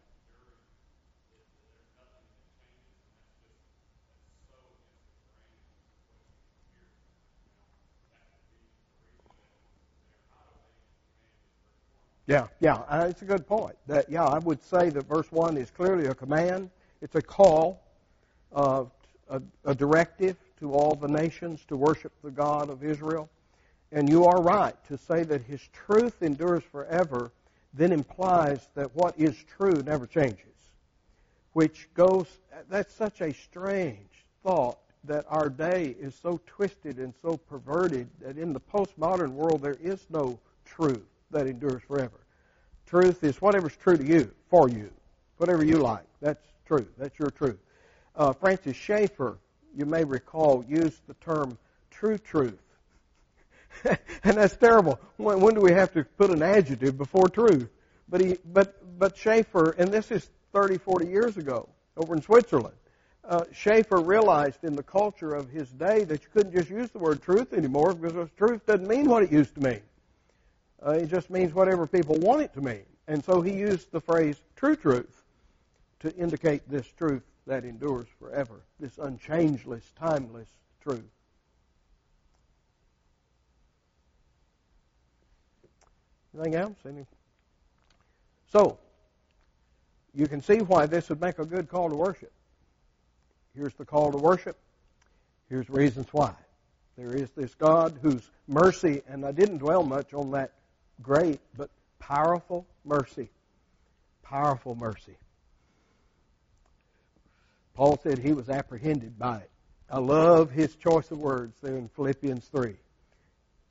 Yeah, 12.27 12.47
yeah, 12.61 12.83
it's 13.05 13.21
a 13.21 13.25
good 13.25 13.45
point. 13.47 13.75
That 13.87 14.09
yeah, 14.09 14.25
I 14.25 14.39
would 14.39 14.63
say 14.63 14.89
that 14.89 15.05
verse 15.07 15.31
one 15.31 15.57
is 15.57 15.69
clearly 15.71 16.05
a 16.07 16.15
command. 16.15 16.69
It's 17.01 17.15
a 17.15 17.21
call, 17.21 17.81
uh, 18.55 18.85
a, 19.29 19.41
a 19.65 19.75
directive 19.75 20.37
to 20.59 20.71
all 20.73 20.95
the 20.95 21.07
nations 21.09 21.65
to 21.67 21.75
worship 21.75 22.13
the 22.23 22.31
God 22.31 22.69
of 22.69 22.83
Israel. 22.83 23.29
And 23.91 24.09
you 24.09 24.25
are 24.25 24.41
right 24.41 24.75
to 24.87 24.97
say 24.97 25.23
that 25.23 25.41
His 25.43 25.61
truth 25.73 26.23
endures 26.23 26.63
forever 26.63 27.31
then 27.73 27.91
implies 27.91 28.67
that 28.75 28.95
what 28.95 29.15
is 29.17 29.43
true 29.57 29.81
never 29.85 30.05
changes. 30.05 30.39
Which 31.53 31.89
goes, 31.93 32.27
that's 32.69 32.93
such 32.93 33.21
a 33.21 33.33
strange 33.33 34.25
thought 34.43 34.77
that 35.05 35.25
our 35.27 35.49
day 35.49 35.95
is 35.99 36.15
so 36.15 36.39
twisted 36.45 36.97
and 36.97 37.13
so 37.21 37.37
perverted 37.37 38.07
that 38.21 38.37
in 38.37 38.53
the 38.53 38.59
postmodern 38.59 39.31
world 39.31 39.61
there 39.61 39.77
is 39.81 40.05
no 40.09 40.39
truth 40.65 41.03
that 41.31 41.47
endures 41.47 41.81
forever. 41.83 42.19
Truth 42.85 43.23
is 43.23 43.41
whatever's 43.41 43.75
true 43.75 43.97
to 43.97 44.05
you, 44.05 44.31
for 44.49 44.69
you, 44.69 44.89
whatever 45.37 45.65
you 45.65 45.77
like. 45.77 46.05
That's 46.21 46.45
true. 46.65 46.87
That's 46.97 47.17
your 47.19 47.31
truth. 47.31 47.57
Uh, 48.15 48.33
Francis 48.33 48.77
Schaeffer, 48.77 49.37
you 49.75 49.85
may 49.85 50.03
recall, 50.03 50.63
used 50.67 51.01
the 51.07 51.15
term 51.15 51.57
true 51.89 52.17
truth 52.17 52.61
and 54.23 54.37
that's 54.37 54.55
terrible. 54.55 54.99
When, 55.17 55.39
when, 55.39 55.55
do 55.55 55.61
we 55.61 55.71
have 55.71 55.93
to 55.93 56.03
put 56.03 56.31
an 56.31 56.41
adjective 56.41 56.97
before 56.97 57.27
truth? 57.29 57.69
But 58.09 58.21
he, 58.21 58.37
but, 58.45 58.99
but 58.99 59.17
Schaeffer, 59.17 59.71
and 59.71 59.89
this 59.89 60.11
is 60.11 60.29
30, 60.53 60.77
40 60.77 61.07
years 61.07 61.37
ago 61.37 61.69
over 61.97 62.15
in 62.15 62.21
Switzerland, 62.21 62.75
uh, 63.25 63.45
Schaeffer 63.53 63.99
realized 63.99 64.63
in 64.63 64.75
the 64.75 64.83
culture 64.83 65.33
of 65.33 65.49
his 65.49 65.69
day 65.69 66.03
that 66.03 66.23
you 66.23 66.29
couldn't 66.33 66.53
just 66.53 66.69
use 66.69 66.89
the 66.91 66.99
word 66.99 67.21
truth 67.21 67.53
anymore 67.53 67.93
because 67.93 68.29
truth 68.37 68.65
doesn't 68.65 68.87
mean 68.87 69.05
what 69.05 69.23
it 69.23 69.31
used 69.31 69.55
to 69.55 69.61
mean. 69.61 69.81
Uh, 70.85 70.91
it 70.91 71.07
just 71.07 71.29
means 71.29 71.53
whatever 71.53 71.87
people 71.87 72.15
want 72.15 72.41
it 72.41 72.53
to 72.53 72.61
mean. 72.61 72.83
And 73.07 73.23
so 73.23 73.41
he 73.41 73.53
used 73.53 73.91
the 73.91 74.01
phrase 74.01 74.35
true 74.55 74.75
truth 74.75 75.23
to 76.01 76.13
indicate 76.15 76.69
this 76.69 76.85
truth 76.97 77.23
that 77.47 77.63
endures 77.63 78.07
forever, 78.19 78.61
this 78.79 78.97
unchangeless, 78.97 79.83
timeless 79.97 80.47
truth. 80.81 81.03
Anything 86.33 86.55
else? 86.55 86.77
Any? 86.87 87.05
So, 88.51 88.77
you 90.13 90.27
can 90.27 90.41
see 90.41 90.57
why 90.57 90.85
this 90.85 91.09
would 91.09 91.21
make 91.21 91.39
a 91.39 91.45
good 91.45 91.69
call 91.69 91.89
to 91.89 91.95
worship. 91.95 92.31
Here's 93.55 93.73
the 93.73 93.85
call 93.85 94.11
to 94.11 94.17
worship. 94.17 94.57
Here's 95.49 95.69
reasons 95.69 96.07
why. 96.11 96.33
There 96.97 97.15
is 97.15 97.29
this 97.31 97.53
God 97.55 97.97
whose 98.01 98.29
mercy, 98.47 99.01
and 99.07 99.25
I 99.25 99.31
didn't 99.31 99.59
dwell 99.59 99.83
much 99.83 100.13
on 100.13 100.31
that 100.31 100.53
great 101.01 101.39
but 101.57 101.69
powerful 101.99 102.65
mercy. 102.85 103.29
Powerful 104.21 104.75
mercy. 104.75 105.17
Paul 107.73 107.99
said 108.03 108.19
he 108.19 108.33
was 108.33 108.49
apprehended 108.49 109.17
by 109.17 109.37
it. 109.37 109.49
I 109.89 109.99
love 109.99 110.51
his 110.51 110.75
choice 110.75 111.09
of 111.11 111.17
words 111.17 111.55
there 111.61 111.75
in 111.75 111.87
Philippians 111.89 112.45
3. 112.45 112.75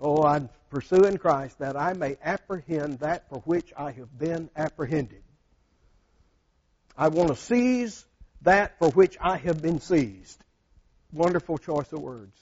Oh, 0.05 0.25
I'm 0.25 0.49
pursuing 0.69 1.17
Christ 1.17 1.61
that 1.61 1.77
I 1.77 1.93
may 1.93 2.17
apprehend 2.25 2.99
that 2.99 3.29
for 3.29 3.39
which 3.41 3.73
I 3.77 3.93
have 3.93 4.19
been 4.19 4.51
apprehended. 4.57 5.23
I 6.99 7.07
want 7.07 7.29
to 7.29 7.37
seize 7.37 8.05
that 8.43 8.77
for 8.81 8.91
which 8.91 9.17
I 9.21 9.37
have 9.37 9.63
been 9.63 9.81
seized. 9.81 10.43
Wonderful 11.13 11.57
choice 11.57 11.93
of 11.93 12.01
words. 12.01 12.37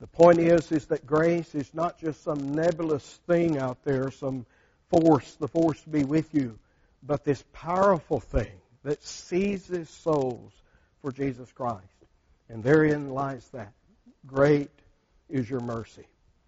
The 0.00 0.06
point 0.06 0.38
is, 0.38 0.70
is 0.70 0.86
that 0.86 1.06
grace 1.06 1.56
is 1.56 1.74
not 1.74 1.98
just 1.98 2.22
some 2.22 2.54
nebulous 2.54 3.18
thing 3.26 3.58
out 3.58 3.82
there, 3.82 4.12
some 4.12 4.46
force, 4.88 5.34
the 5.40 5.48
force 5.48 5.80
to 5.82 5.88
be 5.88 6.04
with 6.04 6.34
you, 6.34 6.56
but 7.02 7.24
this 7.24 7.42
powerful 7.52 8.20
thing 8.20 8.52
that 8.84 9.02
seizes 9.02 9.90
souls 9.90 10.52
for 11.02 11.10
Jesus 11.10 11.50
Christ. 11.50 11.82
And 12.48 12.62
therein 12.62 13.10
lies 13.10 13.48
that. 13.48 13.72
Great 14.24 14.70
is 15.28 15.50
your 15.50 15.60
mercy. 15.60 16.06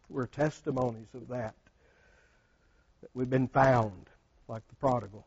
We're 0.08 0.26
testimonies 0.26 1.08
of 1.14 1.28
that. 1.28 1.54
That 3.00 3.10
we've 3.14 3.30
been 3.30 3.48
found, 3.48 4.06
like 4.48 4.66
the 4.68 4.74
prodigal, 4.76 5.26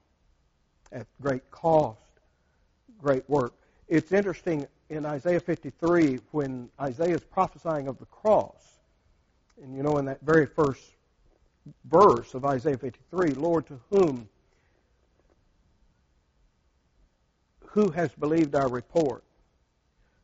at 0.91 1.07
great 1.21 1.49
cost, 1.51 1.99
great 3.01 3.27
work. 3.29 3.53
It's 3.87 4.11
interesting 4.11 4.67
in 4.89 5.05
Isaiah 5.05 5.39
53 5.39 6.19
when 6.31 6.69
Isaiah 6.79 7.15
is 7.15 7.23
prophesying 7.23 7.87
of 7.87 7.97
the 7.99 8.05
cross. 8.05 8.79
And 9.61 9.75
you 9.75 9.83
know, 9.83 9.97
in 9.97 10.05
that 10.05 10.21
very 10.21 10.45
first 10.45 10.81
verse 11.85 12.33
of 12.33 12.45
Isaiah 12.45 12.77
53, 12.77 13.31
Lord, 13.31 13.67
to 13.67 13.79
whom 13.89 14.27
who 17.71 17.89
has 17.91 18.11
believed 18.11 18.55
our 18.55 18.67
report? 18.67 19.23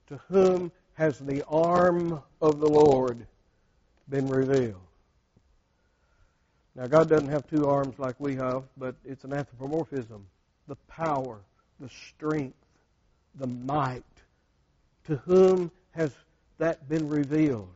To 0.07 0.19
whom 0.29 0.71
has 0.95 1.19
the 1.19 1.43
arm 1.47 2.21
of 2.41 2.59
the 2.59 2.67
Lord 2.67 3.25
been 4.09 4.27
revealed. 4.27 4.81
Now, 6.75 6.87
God 6.87 7.09
doesn't 7.09 7.29
have 7.29 7.47
two 7.47 7.67
arms 7.67 7.97
like 7.99 8.15
we 8.19 8.35
have, 8.35 8.63
but 8.77 8.95
it's 9.05 9.23
an 9.23 9.33
anthropomorphism. 9.33 10.25
The 10.67 10.75
power, 10.87 11.39
the 11.79 11.89
strength, 11.89 12.57
the 13.35 13.47
might 13.47 14.03
To 15.07 15.15
whom 15.25 15.71
has 15.91 16.11
that 16.57 16.87
been 16.89 17.07
revealed? 17.07 17.73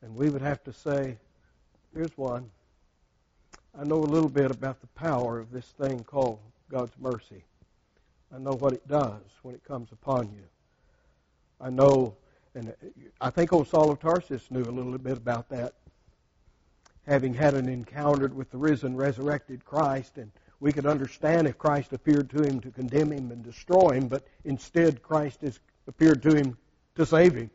And 0.00 0.14
we 0.14 0.30
would 0.30 0.42
have 0.42 0.62
to 0.64 0.72
say, 0.72 1.18
here's 1.94 2.16
one. 2.16 2.50
I 3.78 3.84
know 3.84 3.96
a 3.96 4.04
little 4.04 4.28
bit 4.28 4.50
about 4.50 4.80
the 4.80 4.86
power 4.88 5.40
of 5.40 5.50
this 5.50 5.66
thing 5.66 6.04
called 6.04 6.38
God's 6.70 6.92
mercy. 7.00 7.42
I 8.34 8.38
know 8.38 8.52
what 8.52 8.72
it 8.72 8.86
does 8.86 9.22
when 9.42 9.54
it 9.54 9.64
comes 9.64 9.90
upon 9.92 10.26
you. 10.26 10.44
I 11.60 11.70
know, 11.70 12.14
and 12.54 12.68
uh, 12.68 12.72
I 13.20 13.30
think 13.30 13.52
old 13.52 13.68
Saul 13.68 13.90
of 13.90 14.00
Tarsus 14.00 14.50
knew 14.50 14.62
a 14.62 14.70
little 14.70 14.96
bit 14.98 15.16
about 15.16 15.48
that, 15.50 15.74
having 17.06 17.34
had 17.34 17.54
an 17.54 17.68
encounter 17.68 18.28
with 18.28 18.50
the 18.50 18.58
risen, 18.58 18.96
resurrected 18.96 19.64
Christ, 19.64 20.18
and 20.18 20.30
we 20.60 20.72
could 20.72 20.86
understand 20.86 21.48
if 21.48 21.58
Christ 21.58 21.92
appeared 21.92 22.30
to 22.30 22.42
him 22.42 22.60
to 22.60 22.70
condemn 22.70 23.10
him 23.10 23.30
and 23.32 23.42
destroy 23.42 23.90
him, 23.90 24.08
but 24.08 24.26
instead 24.44 25.02
Christ 25.02 25.40
has 25.42 25.58
appeared 25.86 26.22
to 26.22 26.34
him 26.34 26.56
to 26.94 27.04
save 27.04 27.34
him. 27.34 27.50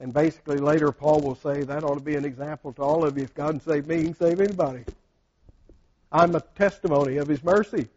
And 0.00 0.12
basically, 0.12 0.58
later 0.58 0.92
Paul 0.92 1.20
will 1.20 1.34
say 1.34 1.62
that 1.62 1.82
ought 1.82 1.94
to 1.94 2.00
be 2.00 2.14
an 2.14 2.24
example 2.24 2.72
to 2.74 2.82
all 2.82 3.04
of 3.04 3.16
you. 3.16 3.24
If 3.24 3.34
God 3.34 3.50
can 3.50 3.60
save 3.60 3.86
me, 3.86 3.96
He 3.96 4.04
can 4.04 4.14
save 4.14 4.40
anybody. 4.40 4.84
I'm 6.12 6.34
a 6.34 6.40
testimony 6.40 7.16
of 7.16 7.26
His 7.26 7.42
mercy. 7.42 7.88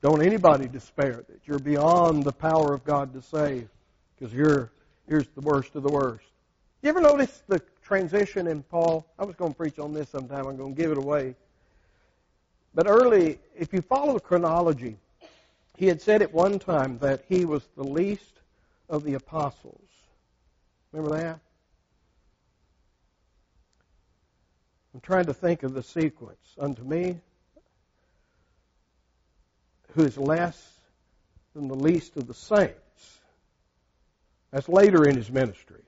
Don't 0.00 0.22
anybody 0.22 0.68
despair 0.68 1.24
that 1.28 1.40
you're 1.46 1.58
beyond 1.58 2.24
the 2.24 2.32
power 2.32 2.72
of 2.72 2.84
God 2.84 3.12
to 3.14 3.22
save, 3.22 3.68
because 4.18 4.34
you're 4.34 4.70
here's 5.08 5.28
the 5.28 5.40
worst 5.40 5.74
of 5.74 5.82
the 5.82 5.90
worst. 5.90 6.24
You 6.82 6.90
ever 6.90 7.00
notice 7.00 7.42
the 7.48 7.60
transition 7.82 8.46
in 8.46 8.62
Paul? 8.62 9.06
I 9.18 9.24
was 9.24 9.34
going 9.36 9.52
to 9.52 9.56
preach 9.56 9.78
on 9.78 9.92
this 9.92 10.08
sometime. 10.10 10.46
I'm 10.46 10.56
going 10.56 10.74
to 10.74 10.80
give 10.80 10.92
it 10.92 10.98
away. 10.98 11.34
But 12.74 12.86
early, 12.86 13.38
if 13.56 13.72
you 13.72 13.80
follow 13.80 14.14
the 14.14 14.20
chronology, 14.20 14.96
he 15.76 15.86
had 15.86 16.00
said 16.00 16.22
at 16.22 16.32
one 16.32 16.58
time 16.58 16.98
that 16.98 17.24
he 17.28 17.44
was 17.44 17.62
the 17.76 17.84
least 17.84 18.40
of 18.88 19.04
the 19.04 19.14
apostles. 19.14 19.88
Remember 20.92 21.16
that? 21.16 21.40
I'm 24.94 25.00
trying 25.00 25.26
to 25.26 25.34
think 25.34 25.62
of 25.62 25.74
the 25.74 25.82
sequence. 25.82 26.54
Unto 26.58 26.82
me, 26.82 27.18
who 29.94 30.02
is 30.04 30.16
less 30.18 30.78
than 31.54 31.68
the 31.68 31.74
least 31.74 32.16
of 32.16 32.26
the 32.26 32.34
saints. 32.34 32.87
That's 34.50 34.68
later 34.68 35.06
in 35.06 35.16
his 35.16 35.30
ministry. 35.30 35.82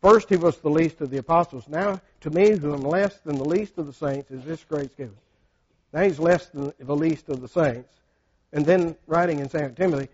First, 0.00 0.28
he 0.28 0.36
was 0.36 0.58
the 0.58 0.68
least 0.68 1.00
of 1.00 1.10
the 1.10 1.18
apostles. 1.18 1.68
Now, 1.68 2.00
to 2.22 2.30
me, 2.30 2.50
who 2.50 2.74
am 2.74 2.80
less 2.80 3.18
than 3.20 3.36
the 3.36 3.44
least 3.44 3.78
of 3.78 3.86
the 3.86 3.92
saints, 3.92 4.30
is 4.30 4.44
this 4.44 4.64
grace 4.64 4.90
given. 4.96 5.16
Now 5.92 6.02
he's 6.02 6.18
less 6.18 6.46
than 6.48 6.72
the 6.78 6.96
least 6.96 7.28
of 7.28 7.40
the 7.40 7.48
saints. 7.48 7.92
And 8.52 8.66
then, 8.66 8.96
writing 9.06 9.38
in 9.38 9.48
St. 9.48 9.76
Timothy, 9.76 10.08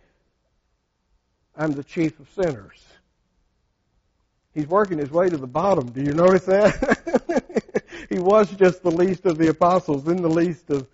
I'm 1.56 1.72
the 1.72 1.82
chief 1.82 2.20
of 2.20 2.28
sinners. 2.30 2.84
He's 4.54 4.66
working 4.66 4.98
his 4.98 5.10
way 5.10 5.28
to 5.28 5.36
the 5.36 5.46
bottom. 5.46 5.90
Do 5.90 6.02
you 6.02 6.12
notice 6.12 6.44
that? 6.44 7.82
he 8.10 8.18
was 8.18 8.50
just 8.50 8.82
the 8.82 8.90
least 8.90 9.24
of 9.24 9.38
the 9.38 9.48
apostles, 9.48 10.04
then 10.04 10.22
the 10.22 10.28
least 10.28 10.70
of 10.70 10.86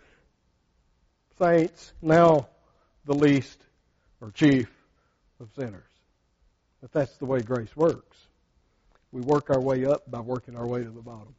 saints, 1.38 1.92
now 2.00 2.48
the 3.04 3.14
least 3.14 3.58
or 4.20 4.30
chief 4.30 4.70
of 5.40 5.48
sinners. 5.58 5.93
But 6.85 6.93
that's 6.93 7.16
the 7.16 7.24
way 7.24 7.41
grace 7.41 7.74
works. 7.78 8.26
We 9.11 9.22
work 9.22 9.49
our 9.49 9.59
way 9.59 9.87
up 9.87 10.11
by 10.11 10.20
working 10.20 10.55
our 10.55 10.66
way 10.66 10.85
to 10.85 10.91
the 10.91 11.01
bottom. 11.01 11.35